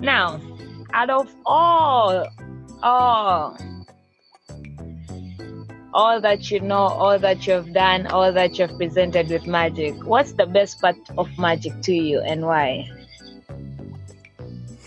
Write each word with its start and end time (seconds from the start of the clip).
Now, 0.00 0.40
out 0.92 1.10
of 1.10 1.32
all, 1.46 2.26
all, 2.82 3.56
all 5.92 6.20
that 6.20 6.50
you 6.50 6.60
know, 6.60 6.76
all 6.76 7.18
that 7.18 7.46
you've 7.46 7.72
done, 7.72 8.06
all 8.08 8.32
that 8.32 8.58
you've 8.58 8.76
presented 8.76 9.28
with 9.28 9.46
magic, 9.46 9.94
what's 10.04 10.32
the 10.32 10.46
best 10.46 10.80
part 10.80 10.96
of 11.16 11.28
magic 11.38 11.80
to 11.82 11.92
you 11.92 12.20
and 12.20 12.46
why? 12.46 12.90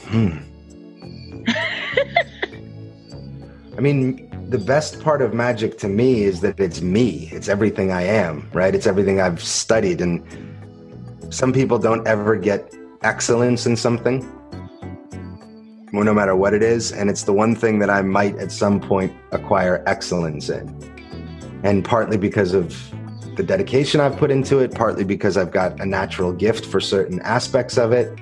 Hmm. 0.05 0.38
I 3.78 3.80
mean, 3.80 4.28
the 4.50 4.58
best 4.58 5.02
part 5.02 5.21
of 5.21 5.34
magic 5.34 5.78
to 5.80 5.89
me 5.89 6.24
is 6.24 6.39
that 6.42 6.60
it's 6.60 6.82
me. 6.82 7.30
It's 7.32 7.50
everything 7.50 7.92
I 7.92 8.04
am, 8.04 8.50
right? 8.54 8.74
It's 8.74 8.88
everything 8.88 9.20
I've 9.20 9.44
studied. 9.44 10.02
And 10.02 10.24
some 11.30 11.52
people 11.52 11.78
don't 11.78 12.08
ever 12.08 12.38
get 12.38 12.74
excellence 13.04 13.66
in 13.66 13.76
something, 13.76 14.26
no 15.91 16.14
matter 16.14 16.36
what 16.36 16.54
it 16.54 16.64
is. 16.64 16.91
And 16.91 17.09
it's 17.09 17.23
the 17.23 17.34
one 17.34 17.55
thing 17.55 17.80
that 17.80 17.90
I 17.90 18.02
might 18.02 18.38
at 18.38 18.52
some 18.52 18.80
point 18.80 19.14
acquire 19.32 19.84
excellence 19.88 20.50
in. 20.50 20.68
And 21.64 21.84
partly 21.84 22.18
because 22.18 22.54
of 22.54 22.76
the 23.36 23.44
dedication 23.44 24.02
I've 24.02 24.18
put 24.18 24.31
into 24.31 24.59
it, 24.59 24.73
partly 24.73 25.04
because 25.04 25.38
I've 25.38 25.52
got 25.52 25.80
a 25.80 25.86
natural 25.86 26.34
gift 26.34 26.66
for 26.66 26.80
certain 26.80 27.22
aspects 27.22 27.78
of 27.78 27.92
it 27.92 28.20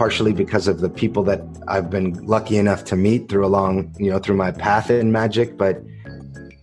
partially 0.00 0.32
because 0.32 0.66
of 0.66 0.80
the 0.80 0.88
people 0.88 1.22
that 1.22 1.42
I've 1.68 1.90
been 1.90 2.14
lucky 2.24 2.56
enough 2.56 2.84
to 2.84 2.96
meet 2.96 3.28
through 3.28 3.44
along, 3.44 3.94
you 3.98 4.10
know, 4.10 4.18
through 4.18 4.36
my 4.36 4.50
path 4.50 4.90
in 4.90 5.12
magic. 5.12 5.58
But 5.58 5.82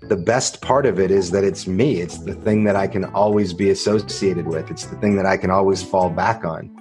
the 0.10 0.16
best 0.16 0.64
part 0.64 0.88
of 0.88 1.00
it 1.00 1.12
is 1.12 1.30
that 1.30 1.44
it's 1.44 1.68
me. 1.68 2.02
It's 2.02 2.18
the 2.18 2.34
thing 2.34 2.64
that 2.64 2.76
I 2.76 2.88
can 2.88 3.06
always 3.06 3.54
be 3.54 3.70
associated 3.70 4.48
with. 4.48 4.72
It's 4.72 4.88
the 4.88 4.96
thing 4.96 5.18
that 5.18 5.28
I 5.28 5.38
can 5.38 5.52
always 5.52 5.84
fall 5.84 6.10
back 6.10 6.44
on. 6.46 6.76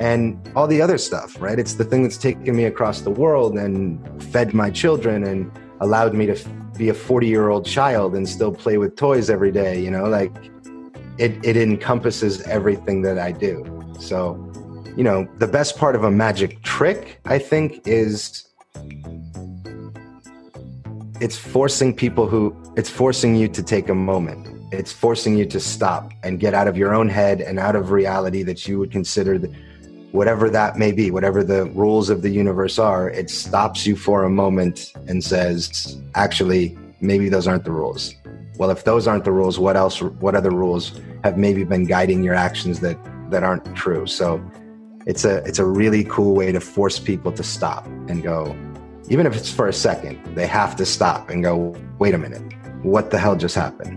And 0.00 0.40
all 0.56 0.66
the 0.66 0.82
other 0.82 0.98
stuff, 0.98 1.40
right? 1.40 1.58
It's 1.58 1.74
the 1.74 1.84
thing 1.84 2.02
that's 2.02 2.18
taken 2.18 2.56
me 2.56 2.64
across 2.64 3.02
the 3.02 3.10
world 3.10 3.56
and 3.56 4.00
fed 4.32 4.54
my 4.54 4.70
children 4.70 5.22
and 5.24 5.52
allowed 5.80 6.14
me 6.14 6.26
to 6.26 6.36
be 6.76 6.88
a 6.88 6.94
40 6.94 7.28
year 7.28 7.50
old 7.50 7.64
child 7.64 8.16
and 8.16 8.28
still 8.28 8.52
play 8.52 8.78
with 8.78 8.96
toys 8.96 9.30
every 9.30 9.52
day, 9.52 9.80
you 9.80 9.90
know, 9.90 10.06
like 10.06 10.32
it, 11.18 11.44
it 11.44 11.56
encompasses 11.56 12.40
everything 12.42 13.02
that 13.02 13.18
I 13.18 13.30
do. 13.30 13.64
So 14.00 14.50
you 14.96 15.04
know, 15.04 15.28
the 15.38 15.46
best 15.46 15.76
part 15.76 15.94
of 15.94 16.04
a 16.04 16.10
magic 16.10 16.62
trick, 16.62 17.20
I 17.24 17.38
think, 17.38 17.86
is 17.86 18.48
it's 21.20 21.36
forcing 21.36 21.94
people 21.94 22.26
who, 22.26 22.54
it's 22.76 22.90
forcing 22.90 23.36
you 23.36 23.48
to 23.48 23.62
take 23.62 23.88
a 23.88 23.94
moment. 23.94 24.48
It's 24.72 24.92
forcing 24.92 25.36
you 25.36 25.46
to 25.46 25.60
stop 25.60 26.12
and 26.22 26.38
get 26.38 26.54
out 26.54 26.68
of 26.68 26.76
your 26.76 26.94
own 26.94 27.08
head 27.08 27.40
and 27.40 27.58
out 27.58 27.76
of 27.76 27.90
reality 27.90 28.42
that 28.44 28.68
you 28.68 28.78
would 28.78 28.90
consider 28.90 29.38
the, 29.38 29.54
whatever 30.12 30.50
that 30.50 30.76
may 30.76 30.92
be, 30.92 31.10
whatever 31.10 31.42
the 31.42 31.66
rules 31.66 32.10
of 32.10 32.22
the 32.22 32.30
universe 32.30 32.78
are. 32.78 33.08
It 33.10 33.30
stops 33.30 33.86
you 33.86 33.96
for 33.96 34.24
a 34.24 34.30
moment 34.30 34.92
and 35.06 35.22
says, 35.22 36.00
actually, 36.14 36.76
maybe 37.00 37.28
those 37.28 37.46
aren't 37.46 37.64
the 37.64 37.72
rules. 37.72 38.14
Well, 38.58 38.70
if 38.70 38.84
those 38.84 39.06
aren't 39.06 39.24
the 39.24 39.32
rules, 39.32 39.58
what 39.58 39.76
else, 39.76 40.02
what 40.02 40.34
other 40.34 40.50
rules 40.50 41.00
have 41.24 41.38
maybe 41.38 41.64
been 41.64 41.84
guiding 41.84 42.22
your 42.22 42.34
actions 42.34 42.80
that, 42.80 42.98
that 43.30 43.42
aren't 43.42 43.74
true? 43.76 44.06
So 44.06 44.42
it's 45.06 45.24
a 45.24 45.38
it's 45.44 45.58
a 45.58 45.64
really 45.64 46.04
cool 46.04 46.34
way 46.34 46.52
to 46.52 46.60
force 46.60 46.98
people 46.98 47.32
to 47.32 47.42
stop 47.42 47.86
and 48.08 48.22
go 48.22 48.54
even 49.08 49.26
if 49.26 49.34
it's 49.34 49.50
for 49.50 49.68
a 49.68 49.72
second 49.72 50.18
they 50.34 50.46
have 50.46 50.76
to 50.76 50.84
stop 50.84 51.30
and 51.30 51.42
go 51.42 51.74
wait 51.98 52.12
a 52.14 52.18
minute 52.18 52.42
what 52.82 53.10
the 53.10 53.18
hell 53.18 53.34
just 53.34 53.54
happened 53.54 53.96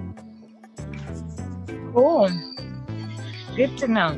cool 1.94 2.30
good 3.55 3.77
to 3.77 3.88
know 3.88 4.17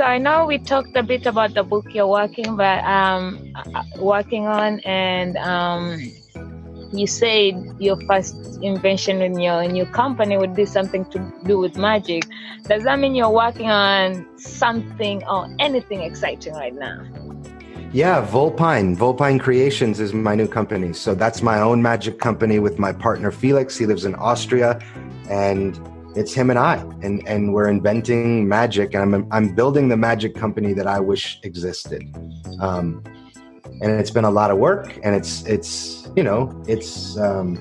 so 0.00 0.06
i 0.06 0.16
know 0.16 0.46
we 0.46 0.56
talked 0.56 0.96
a 0.96 1.02
bit 1.02 1.26
about 1.26 1.52
the 1.52 1.62
book 1.62 1.84
you're 1.92 2.06
working 2.06 2.56
but 2.56 2.82
um 2.84 3.52
uh, 3.54 3.82
working 3.98 4.46
on 4.46 4.80
and 4.80 5.36
um 5.36 6.00
you 6.90 7.06
said 7.06 7.52
your 7.78 8.00
first 8.08 8.34
invention 8.62 9.20
in 9.20 9.38
your 9.38 9.68
new 9.68 9.84
company 9.84 10.38
would 10.38 10.54
be 10.54 10.64
something 10.64 11.04
to 11.04 11.18
do 11.44 11.58
with 11.58 11.76
magic. 11.76 12.24
Does 12.66 12.82
that 12.82 12.98
mean 12.98 13.14
you're 13.14 13.30
working 13.30 13.70
on 13.70 14.26
something 14.36 15.22
or 15.28 15.46
anything 15.60 16.00
exciting 16.02 16.54
right 16.54 16.74
now? 16.74 16.98
Yeah, 17.92 18.22
Vulpine. 18.22 18.96
Vulpine 18.96 19.38
Creations 19.38 20.00
is 20.00 20.12
my 20.12 20.34
new 20.34 20.48
company. 20.48 20.92
So 20.94 21.14
that's 21.14 21.42
my 21.42 21.60
own 21.60 21.80
magic 21.80 22.18
company 22.18 22.58
with 22.58 22.78
my 22.80 22.92
partner 22.92 23.30
Felix. 23.30 23.76
He 23.76 23.86
lives 23.86 24.04
in 24.04 24.16
Austria 24.16 24.80
and 25.28 25.78
it's 26.16 26.34
him 26.34 26.50
and 26.50 26.58
I 26.58 26.76
and 27.02 27.26
and 27.26 27.54
we're 27.54 27.68
inventing 27.68 28.48
magic 28.48 28.94
and 28.94 29.14
I'm 29.14 29.32
I'm 29.32 29.54
building 29.54 29.88
the 29.88 29.96
magic 29.96 30.34
company 30.34 30.72
that 30.72 30.86
I 30.86 30.98
wish 31.00 31.38
existed. 31.44 32.02
Um, 32.60 33.02
and 33.82 33.92
it's 33.92 34.10
been 34.10 34.24
a 34.24 34.30
lot 34.30 34.50
of 34.50 34.58
work 34.58 34.98
and 35.04 35.14
it's 35.14 35.44
it's 35.46 36.08
you 36.16 36.22
know 36.22 36.62
it's 36.66 37.16
um, 37.18 37.54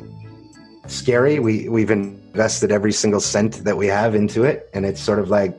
scary. 0.88 1.40
We 1.40 1.70
we've 1.70 1.92
invested 1.92 2.72
every 2.72 2.92
single 2.92 3.20
cent 3.20 3.64
that 3.66 3.78
we 3.78 3.88
have 3.88 4.16
into 4.16 4.44
it 4.44 4.70
and 4.74 4.86
it's 4.86 5.02
sort 5.02 5.20
of 5.20 5.30
like 5.30 5.56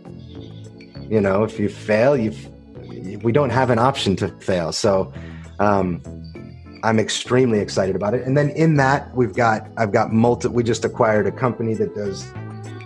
you 1.08 1.20
know 1.20 1.44
if 1.44 1.58
you 1.58 1.68
fail 1.68 2.16
you 2.16 2.32
we 3.22 3.32
don't 3.32 3.50
have 3.50 3.70
an 3.70 3.78
option 3.78 4.16
to 4.16 4.28
fail. 4.40 4.72
So 4.72 5.12
um, 5.60 6.02
i'm 6.82 6.98
extremely 6.98 7.58
excited 7.58 7.94
about 7.94 8.14
it. 8.14 8.26
And 8.26 8.36
then 8.36 8.50
in 8.50 8.76
that 8.76 9.14
we've 9.14 9.34
got 9.34 9.68
i've 9.76 9.92
got 9.92 10.12
multi 10.12 10.48
we 10.48 10.64
just 10.64 10.84
acquired 10.84 11.26
a 11.26 11.32
company 11.32 11.74
that 11.74 11.94
does 11.94 12.26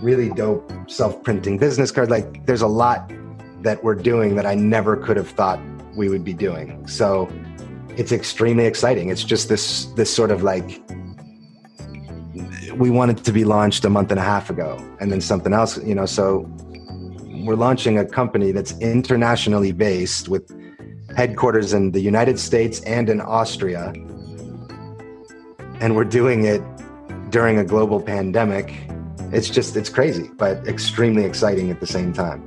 really 0.04 0.28
dope 0.30 0.70
self-printing 0.88 1.58
business 1.58 1.90
card 1.90 2.10
like 2.10 2.44
there's 2.46 2.62
a 2.62 2.72
lot 2.82 3.10
that 3.62 3.82
we're 3.82 3.94
doing 3.94 4.36
that 4.36 4.46
i 4.46 4.54
never 4.54 4.96
could 4.96 5.16
have 5.16 5.30
thought 5.30 5.58
we 5.96 6.08
would 6.08 6.24
be 6.24 6.34
doing 6.34 6.86
so 6.86 7.28
it's 7.96 8.12
extremely 8.12 8.66
exciting. 8.66 9.08
It's 9.10 9.24
just 9.24 9.48
this 9.48 9.86
this 9.96 10.14
sort 10.14 10.30
of 10.30 10.42
like 10.42 10.82
we 12.76 12.90
wanted 12.90 13.24
to 13.24 13.32
be 13.32 13.44
launched 13.44 13.84
a 13.84 13.90
month 13.90 14.10
and 14.10 14.18
a 14.18 14.22
half 14.22 14.50
ago, 14.50 14.76
and 15.00 15.12
then 15.12 15.20
something 15.20 15.52
else, 15.52 15.78
you 15.84 15.94
know. 15.94 16.06
So 16.06 16.50
we're 17.44 17.56
launching 17.56 17.98
a 17.98 18.04
company 18.04 18.52
that's 18.52 18.76
internationally 18.78 19.72
based 19.72 20.28
with 20.28 20.50
headquarters 21.16 21.72
in 21.72 21.92
the 21.92 22.00
United 22.00 22.38
States 22.38 22.80
and 22.80 23.08
in 23.08 23.20
Austria, 23.20 23.92
and 25.80 25.94
we're 25.94 26.04
doing 26.04 26.44
it 26.44 26.62
during 27.30 27.58
a 27.58 27.64
global 27.64 28.00
pandemic. 28.00 28.72
It's 29.34 29.50
just 29.50 29.76
it's 29.76 29.90
crazy, 29.90 30.30
but 30.36 30.66
extremely 30.68 31.24
exciting 31.24 31.70
at 31.70 31.80
the 31.80 31.86
same 31.86 32.12
time. 32.12 32.44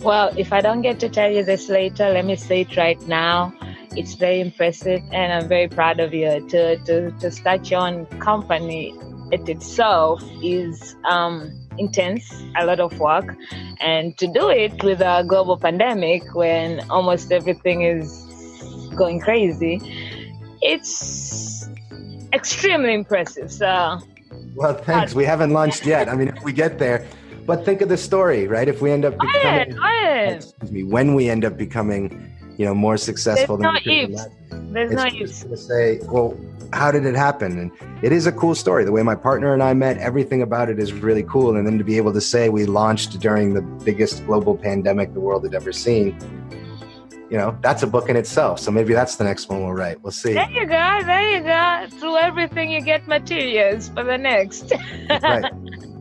Well, 0.00 0.30
if 0.36 0.52
I 0.52 0.60
don't 0.60 0.82
get 0.82 1.00
to 1.00 1.08
tell 1.08 1.30
you 1.30 1.42
this 1.42 1.68
later, 1.68 2.10
let 2.10 2.24
me 2.24 2.36
say 2.36 2.60
it 2.60 2.76
right 2.76 3.00
now 3.08 3.52
it's 3.96 4.12
very 4.12 4.40
impressive 4.40 5.00
and 5.10 5.32
I'm 5.32 5.48
very 5.48 5.68
proud 5.68 6.00
of 6.00 6.12
you 6.12 6.46
to, 6.50 6.76
to, 6.76 7.10
to 7.12 7.30
start 7.30 7.70
your 7.70 7.80
own 7.80 8.04
company 8.20 8.92
it 9.32 9.48
itself 9.48 10.22
is 10.42 10.96
um, 11.04 11.52
intense, 11.78 12.32
a 12.56 12.64
lot 12.64 12.80
of 12.80 12.98
work, 13.00 13.36
and 13.80 14.16
to 14.18 14.26
do 14.26 14.48
it 14.48 14.82
with 14.84 15.00
a 15.00 15.24
global 15.26 15.56
pandemic 15.56 16.34
when 16.34 16.88
almost 16.90 17.32
everything 17.32 17.82
is 17.82 18.22
going 18.94 19.20
crazy, 19.20 19.80
it's 20.62 21.68
extremely 22.32 22.94
impressive. 22.94 23.50
So, 23.50 23.98
well, 24.56 24.74
thanks. 24.74 25.14
We 25.14 25.24
haven't 25.24 25.50
launched 25.50 25.86
yet. 25.86 26.08
I 26.08 26.16
mean, 26.16 26.28
if 26.28 26.42
we 26.42 26.52
get 26.52 26.78
there, 26.78 27.06
but 27.46 27.64
think 27.64 27.80
of 27.80 27.88
the 27.88 27.96
story, 27.96 28.48
right? 28.48 28.68
If 28.68 28.82
we 28.82 28.90
end 28.90 29.04
up 29.04 29.16
becoming, 29.18 29.78
excuse 30.34 30.72
me, 30.72 30.82
when 30.82 31.14
we 31.14 31.30
end 31.30 31.44
up 31.44 31.56
becoming 31.56 32.32
you 32.56 32.64
know 32.64 32.74
more 32.74 32.96
successful 32.96 33.56
There's 33.56 33.84
than 33.84 33.94
no 33.94 34.02
ifs. 34.02 34.26
There's 34.72 34.90
it's 34.92 35.44
no. 35.44 35.50
To 35.50 35.56
say, 35.56 36.00
well, 36.04 36.38
how 36.72 36.90
did 36.90 37.04
it 37.04 37.14
happen? 37.14 37.58
And 37.58 37.70
it 38.02 38.12
is 38.12 38.26
a 38.26 38.32
cool 38.32 38.54
story. 38.54 38.84
The 38.84 38.92
way 38.92 39.02
my 39.02 39.14
partner 39.14 39.52
and 39.52 39.62
I 39.62 39.74
met, 39.74 39.98
everything 39.98 40.42
about 40.42 40.68
it 40.68 40.78
is 40.78 40.92
really 40.92 41.22
cool. 41.24 41.56
And 41.56 41.66
then 41.66 41.78
to 41.78 41.84
be 41.84 41.96
able 41.96 42.12
to 42.12 42.20
say 42.20 42.48
we 42.48 42.66
launched 42.66 43.18
during 43.20 43.54
the 43.54 43.62
biggest 43.62 44.24
global 44.26 44.56
pandemic 44.56 45.12
the 45.12 45.20
world 45.20 45.44
had 45.44 45.54
ever 45.54 45.72
seen, 45.72 46.18
you 47.30 47.36
know, 47.36 47.58
that's 47.60 47.82
a 47.82 47.86
book 47.86 48.08
in 48.08 48.16
itself. 48.16 48.60
So 48.60 48.70
maybe 48.70 48.92
that's 48.92 49.16
the 49.16 49.24
next 49.24 49.48
one 49.48 49.60
we'll 49.60 49.72
write. 49.72 50.00
We'll 50.02 50.12
see. 50.12 50.34
There 50.34 50.50
you 50.50 50.66
go. 50.66 51.00
There 51.04 51.36
you 51.36 51.42
go. 51.42 51.98
Through 51.98 52.18
everything, 52.18 52.70
you 52.70 52.80
get 52.80 53.08
materials 53.08 53.88
for 53.88 54.04
the 54.04 54.16
next. 54.16 54.72
right. 55.10 55.44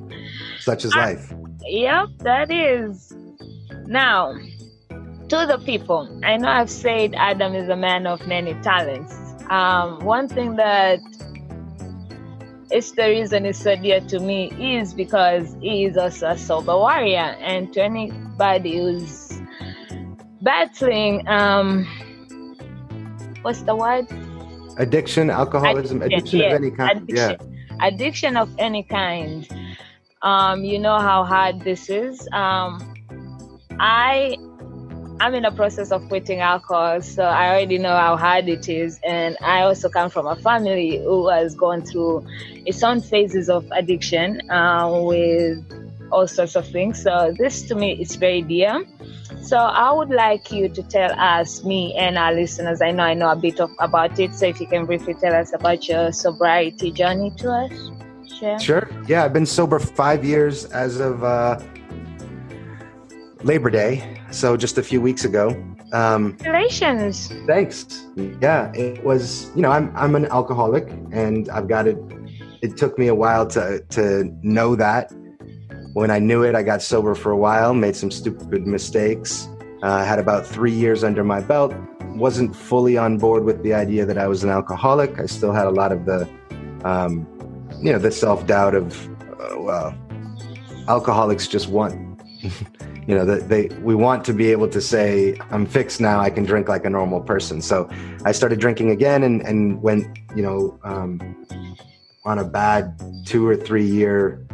Such 0.59 0.85
is 0.85 0.95
uh, 0.95 0.99
life. 0.99 1.33
Yep, 1.63 2.09
that 2.19 2.51
is. 2.51 3.13
Now, 3.87 4.35
to 5.29 5.45
the 5.47 5.61
people, 5.65 6.21
I 6.23 6.37
know 6.37 6.49
I've 6.49 6.69
said 6.69 7.15
Adam 7.15 7.55
is 7.55 7.69
a 7.69 7.75
man 7.75 8.05
of 8.05 8.25
many 8.27 8.53
talents. 8.61 9.15
Um, 9.49 9.99
one 10.05 10.27
thing 10.27 10.55
that 10.55 10.99
is 12.71 12.91
the 12.93 13.03
reason 13.03 13.45
it's 13.45 13.59
so 13.59 13.75
dear 13.75 13.99
to 14.01 14.19
me 14.19 14.51
is 14.77 14.93
because 14.93 15.55
he 15.61 15.85
is 15.85 15.97
also 15.97 16.29
a 16.29 16.37
sober 16.37 16.75
warrior. 16.75 17.35
And 17.41 17.71
to 17.73 17.83
anybody 17.83 18.77
who's 18.77 19.24
battling, 20.45 21.27
um, 21.27 21.83
what's 23.41 23.63
the 23.63 23.75
word? 23.75 24.07
Addiction, 24.77 25.29
alcoholism, 25.29 26.01
addiction, 26.01 26.39
addiction 26.39 26.39
yeah. 26.39 26.45
of 26.45 26.53
any 26.53 26.71
kind. 26.71 26.97
Addiction, 27.01 27.57
yeah. 27.71 27.87
addiction 27.87 28.37
of 28.37 28.49
any 28.57 28.83
kind. 28.83 29.49
Um, 30.21 30.63
you 30.63 30.79
know 30.79 30.99
how 30.99 31.23
hard 31.23 31.61
this 31.61 31.89
is. 31.89 32.27
Um, 32.31 32.93
I 33.79 34.37
I'm 35.19 35.33
in 35.33 35.43
the 35.43 35.51
process 35.51 35.91
of 35.91 36.07
quitting 36.09 36.41
alcohol, 36.41 37.01
so 37.01 37.23
I 37.23 37.49
already 37.49 37.77
know 37.77 37.95
how 37.95 38.17
hard 38.17 38.49
it 38.49 38.67
is. 38.67 38.99
And 39.03 39.37
I 39.41 39.61
also 39.61 39.87
come 39.89 40.09
from 40.09 40.27
a 40.27 40.35
family 40.35 40.97
who 40.97 41.29
has 41.29 41.55
gone 41.55 41.83
through 41.83 42.25
its 42.65 42.83
own 42.83 43.01
phases 43.01 43.49
of 43.49 43.65
addiction 43.71 44.49
uh, 44.51 44.91
with 45.03 45.63
all 46.11 46.27
sorts 46.27 46.55
of 46.55 46.67
things. 46.67 47.01
So 47.01 47.33
this 47.37 47.63
to 47.63 47.75
me 47.75 47.93
is 48.01 48.15
very 48.15 48.41
dear. 48.41 48.85
So 49.41 49.57
I 49.57 49.91
would 49.91 50.09
like 50.09 50.51
you 50.51 50.69
to 50.69 50.83
tell 50.83 51.11
us, 51.19 51.63
me 51.63 51.93
and 51.95 52.17
our 52.17 52.33
listeners, 52.33 52.81
I 52.81 52.91
know 52.91 53.03
I 53.03 53.13
know 53.13 53.29
a 53.29 53.35
bit 53.35 53.59
of 53.59 53.69
about 53.79 54.19
it. 54.19 54.33
So 54.35 54.47
if 54.47 54.59
you 54.59 54.67
can 54.67 54.85
briefly 54.85 55.13
tell 55.13 55.33
us 55.35 55.53
about 55.53 55.87
your 55.87 56.11
sobriety 56.11 56.91
journey 56.91 57.31
to 57.37 57.51
us. 57.51 57.91
Sure. 58.39 58.59
Sure. 58.59 58.89
Yeah, 59.07 59.23
I've 59.23 59.33
been 59.33 59.45
sober 59.45 59.79
five 59.79 60.25
years 60.25 60.65
as 60.65 60.99
of 60.99 61.23
uh, 61.23 61.59
Labor 63.43 63.69
Day, 63.69 64.19
so 64.31 64.57
just 64.57 64.77
a 64.77 64.83
few 64.83 64.99
weeks 64.99 65.25
ago. 65.25 65.49
Um, 65.93 66.33
Congratulations. 66.33 67.31
Thanks. 67.45 68.07
Yeah, 68.41 68.73
it 68.73 69.03
was. 69.03 69.51
You 69.55 69.61
know, 69.61 69.71
I'm 69.71 69.95
I'm 69.95 70.15
an 70.15 70.25
alcoholic, 70.25 70.89
and 71.11 71.47
I've 71.49 71.67
got 71.67 71.87
it. 71.87 71.97
It 72.61 72.75
took 72.75 72.97
me 72.97 73.07
a 73.07 73.15
while 73.15 73.45
to 73.47 73.79
to 73.91 74.29
know 74.41 74.75
that. 74.75 75.13
When 75.95 76.11
I 76.11 76.19
knew 76.19 76.43
it, 76.43 76.55
I 76.55 76.61
got 76.61 76.81
sober 76.81 77.15
for 77.15 77.31
a 77.31 77.37
while, 77.37 77.73
made 77.73 77.95
some 77.95 78.11
stupid 78.11 78.67
mistakes. 78.67 79.47
Uh, 79.81 80.03
had 80.03 80.19
about 80.19 80.45
three 80.45 80.73
years 80.73 81.05
under 81.05 81.23
my 81.23 81.39
belt. 81.39 81.73
wasn't 82.17 82.53
fully 82.53 82.97
on 82.97 83.17
board 83.17 83.45
with 83.45 83.63
the 83.63 83.73
idea 83.73 84.05
that 84.05 84.17
I 84.17 84.27
was 84.27 84.43
an 84.43 84.49
alcoholic. 84.49 85.17
I 85.19 85.25
still 85.25 85.53
had 85.53 85.67
a 85.67 85.69
lot 85.69 85.93
of 85.93 86.03
the 86.03 86.27
um, 86.83 87.25
you 87.81 87.93
know 87.93 87.97
the 87.97 88.11
self 88.11 88.45
doubt 88.45 88.75
of 88.75 89.07
uh, 89.39 89.57
well 89.57 89.97
alcoholics 90.89 91.47
just 91.47 91.69
want 91.69 91.93
you 93.07 93.15
know 93.15 93.23
that 93.23 93.47
they 93.47 93.69
we 93.81 93.95
want 93.95 94.25
to 94.25 94.33
be 94.33 94.51
able 94.51 94.67
to 94.67 94.79
say 94.79 95.35
i'm 95.49 95.65
fixed 95.65 95.99
now 95.99 96.19
i 96.19 96.29
can 96.29 96.43
drink 96.43 96.69
like 96.69 96.85
a 96.85 96.89
normal 96.89 97.19
person 97.19 97.59
so 97.59 97.89
i 98.23 98.31
started 98.31 98.59
drinking 98.59 98.91
again 98.91 99.23
and 99.23 99.41
and 99.41 99.81
went 99.81 100.05
you 100.35 100.43
know 100.43 100.79
um, 100.83 101.19
on 102.23 102.39
a 102.39 102.43
bad 102.43 102.93
two 103.25 103.47
or 103.47 103.55
three 103.55 103.85
year 103.85 104.45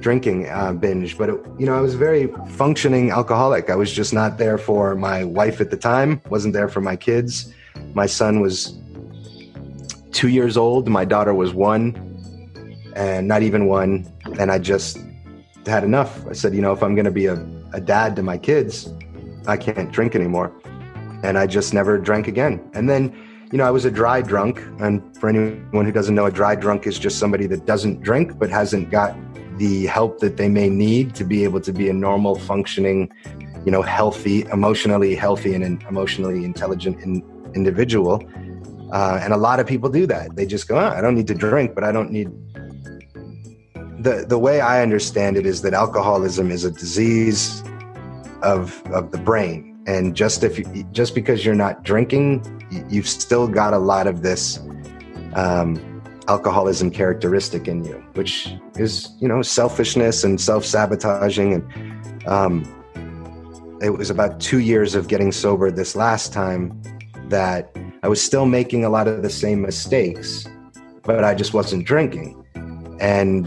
drinking 0.00 0.48
uh, 0.48 0.72
binge 0.72 1.16
but 1.18 1.28
it, 1.28 1.40
you 1.58 1.66
know 1.66 1.76
i 1.76 1.80
was 1.80 1.94
a 1.94 1.98
very 1.98 2.26
functioning 2.48 3.10
alcoholic 3.10 3.70
i 3.70 3.76
was 3.76 3.92
just 3.92 4.12
not 4.12 4.38
there 4.38 4.58
for 4.58 4.94
my 4.94 5.24
wife 5.24 5.60
at 5.60 5.70
the 5.70 5.76
time 5.76 6.20
wasn't 6.28 6.52
there 6.52 6.68
for 6.68 6.80
my 6.80 6.96
kids 6.96 7.52
my 7.94 8.06
son 8.06 8.40
was 8.40 8.78
two 10.12 10.28
years 10.28 10.56
old 10.56 10.88
my 10.88 11.04
daughter 11.04 11.34
was 11.34 11.52
one 11.54 12.10
and 12.96 13.26
not 13.26 13.42
even 13.42 13.66
one. 13.66 14.10
And 14.38 14.50
I 14.50 14.58
just 14.58 14.98
had 15.66 15.84
enough. 15.84 16.26
I 16.26 16.32
said, 16.32 16.54
you 16.54 16.62
know, 16.62 16.72
if 16.72 16.82
I'm 16.82 16.94
going 16.94 17.04
to 17.04 17.10
be 17.10 17.26
a, 17.26 17.34
a 17.72 17.80
dad 17.80 18.16
to 18.16 18.22
my 18.22 18.38
kids, 18.38 18.92
I 19.46 19.56
can't 19.56 19.90
drink 19.90 20.14
anymore. 20.14 20.52
And 21.22 21.38
I 21.38 21.46
just 21.46 21.74
never 21.74 21.98
drank 21.98 22.28
again. 22.28 22.70
And 22.72 22.88
then, 22.88 23.14
you 23.52 23.58
know, 23.58 23.64
I 23.64 23.70
was 23.70 23.84
a 23.84 23.90
dry 23.90 24.22
drunk. 24.22 24.60
And 24.80 25.16
for 25.18 25.28
anyone 25.28 25.84
who 25.84 25.92
doesn't 25.92 26.14
know, 26.14 26.26
a 26.26 26.30
dry 26.30 26.54
drunk 26.54 26.86
is 26.86 26.98
just 26.98 27.18
somebody 27.18 27.46
that 27.48 27.66
doesn't 27.66 28.02
drink 28.02 28.38
but 28.38 28.50
hasn't 28.50 28.90
got 28.90 29.16
the 29.60 29.84
help 29.84 30.20
that 30.20 30.38
they 30.38 30.48
may 30.48 30.70
need 30.70 31.14
to 31.14 31.22
be 31.22 31.44
able 31.44 31.60
to 31.60 31.70
be 31.70 31.90
a 31.90 31.92
normal, 31.92 32.34
functioning, 32.34 33.12
you 33.66 33.70
know, 33.70 33.82
healthy, 33.82 34.46
emotionally 34.46 35.14
healthy, 35.14 35.54
and 35.54 35.82
emotionally 35.82 36.46
intelligent 36.46 36.98
in, 37.02 37.22
individual. 37.54 38.24
Uh, 38.90 39.20
and 39.22 39.34
a 39.34 39.36
lot 39.36 39.60
of 39.60 39.66
people 39.66 39.90
do 39.90 40.06
that. 40.06 40.34
They 40.34 40.46
just 40.46 40.66
go, 40.66 40.76
oh, 40.76 40.88
I 40.96 41.02
don't 41.02 41.14
need 41.14 41.26
to 41.26 41.34
drink, 41.34 41.74
but 41.74 41.84
I 41.84 41.92
don't 41.92 42.10
need 42.10 42.28
the 44.02 44.24
the 44.26 44.38
way 44.38 44.62
I 44.62 44.80
understand 44.80 45.36
it 45.36 45.44
is 45.44 45.60
that 45.60 45.74
alcoholism 45.74 46.50
is 46.50 46.64
a 46.64 46.70
disease 46.70 47.62
of 48.42 48.82
of 48.86 49.10
the 49.10 49.18
brain, 49.18 49.78
and 49.86 50.16
just 50.16 50.42
if 50.42 50.58
you, 50.58 50.64
just 50.90 51.14
because 51.14 51.44
you're 51.44 51.62
not 51.66 51.82
drinking, 51.82 52.30
you've 52.88 53.08
still 53.08 53.46
got 53.46 53.74
a 53.74 53.78
lot 53.78 54.06
of 54.06 54.22
this 54.22 54.58
um, 55.34 55.76
alcoholism 56.30 56.92
characteristic 56.92 57.66
in 57.66 57.84
you, 57.84 57.98
which 58.14 58.54
is 58.76 59.12
you 59.20 59.26
know 59.26 59.42
selfishness 59.42 60.22
and 60.24 60.40
self 60.40 60.64
sabotaging, 60.64 61.54
and 61.54 61.64
um, 62.28 62.54
it 63.82 63.90
was 63.90 64.10
about 64.10 64.40
two 64.40 64.60
years 64.60 64.94
of 64.94 65.08
getting 65.08 65.32
sober 65.32 65.70
this 65.70 65.96
last 65.96 66.32
time 66.32 66.80
that 67.30 67.74
I 68.04 68.08
was 68.08 68.22
still 68.22 68.46
making 68.46 68.84
a 68.84 68.90
lot 68.90 69.08
of 69.08 69.22
the 69.22 69.30
same 69.30 69.60
mistakes, 69.62 70.46
but 71.02 71.24
I 71.24 71.34
just 71.34 71.52
wasn't 71.52 71.84
drinking. 71.84 72.36
And 73.00 73.42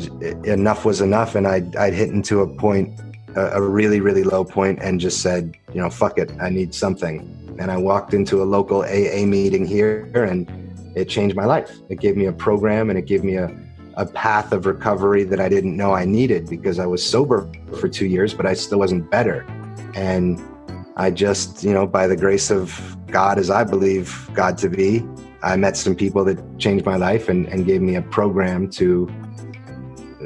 enough 0.46 0.84
was 0.84 1.00
enough 1.00 1.36
and 1.36 1.48
I'd, 1.48 1.76
I'd 1.76 1.94
hit 1.94 2.10
into 2.10 2.42
a 2.42 2.48
point 2.48 2.90
a, 3.36 3.60
a, 3.60 3.62
really 3.62 4.00
really 4.00 4.24
low 4.24 4.44
point 4.44 4.80
and 4.82 5.00
just 5.00 5.22
said 5.22 5.56
you 5.74 5.80
know 5.80 5.92
fuck 5.92 6.18
it 6.18 6.32
i 6.42 6.50
need 6.50 6.74
something. 6.74 7.16
And 7.60 7.70
i 7.70 7.78
walked 7.78 8.16
into 8.16 8.42
a 8.42 8.46
local 8.58 8.80
aa 8.84 9.26
meeting 9.26 9.64
here 9.64 10.10
and 10.32 10.63
it 10.96 11.10
changed 11.10 11.36
my 11.36 11.46
life 11.46 11.80
it 11.90 12.00
gave 12.00 12.16
me 12.16 12.26
a 12.26 12.34
program 12.34 12.90
and 12.90 12.98
it 12.98 13.06
gave 13.06 13.24
me 13.24 13.36
a, 13.36 13.56
a 13.96 14.06
path 14.06 14.52
of 14.52 14.66
recovery 14.66 15.24
that 15.24 15.40
i 15.40 15.50
didn't 15.50 15.76
know 15.76 15.94
i 15.94 16.06
needed 16.06 16.50
because 16.50 16.80
i 16.80 16.86
was 16.86 17.06
sober 17.06 17.50
for 17.80 17.88
two 17.88 18.06
years 18.06 18.34
but 18.34 18.46
i 18.46 18.54
still 18.54 18.80
wasn't 18.80 19.10
better 19.10 19.46
and 19.96 20.42
i 20.98 21.10
just 21.10 21.64
you 21.64 21.74
know 21.74 21.86
by 21.86 22.08
the 22.08 22.16
grace 22.16 22.52
of 22.52 22.98
god 23.08 23.38
as 23.38 23.50
i 23.50 23.64
believe 23.64 24.30
god 24.34 24.58
to 24.58 24.70
be 24.70 25.04
i 25.42 25.56
met 25.56 25.76
some 25.78 25.96
people 25.96 26.24
that 26.24 26.38
changed 26.58 26.86
my 26.86 26.96
life 26.96 27.30
and, 27.30 27.48
and 27.48 27.66
gave 27.66 27.82
me 27.82 27.96
a 27.96 28.02
program 28.02 28.70
to 28.70 29.08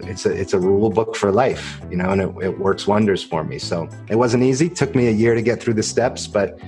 it's 0.03 0.25
a 0.25 0.31
it's 0.31 0.53
a 0.53 0.59
rule 0.59 0.89
book 0.89 1.15
for 1.15 1.31
life, 1.31 1.81
you 1.89 1.97
know, 1.97 2.09
and 2.09 2.21
it, 2.21 2.29
it 2.41 2.59
works 2.59 2.87
wonders 2.87 3.23
for 3.23 3.43
me. 3.43 3.59
So 3.59 3.89
it 4.09 4.15
wasn't 4.15 4.43
easy. 4.43 4.69
Took 4.69 4.95
me 4.95 5.07
a 5.07 5.11
year 5.11 5.35
to 5.35 5.41
get 5.41 5.61
through 5.61 5.73
the 5.75 5.83
steps, 5.83 6.27
but 6.27 6.59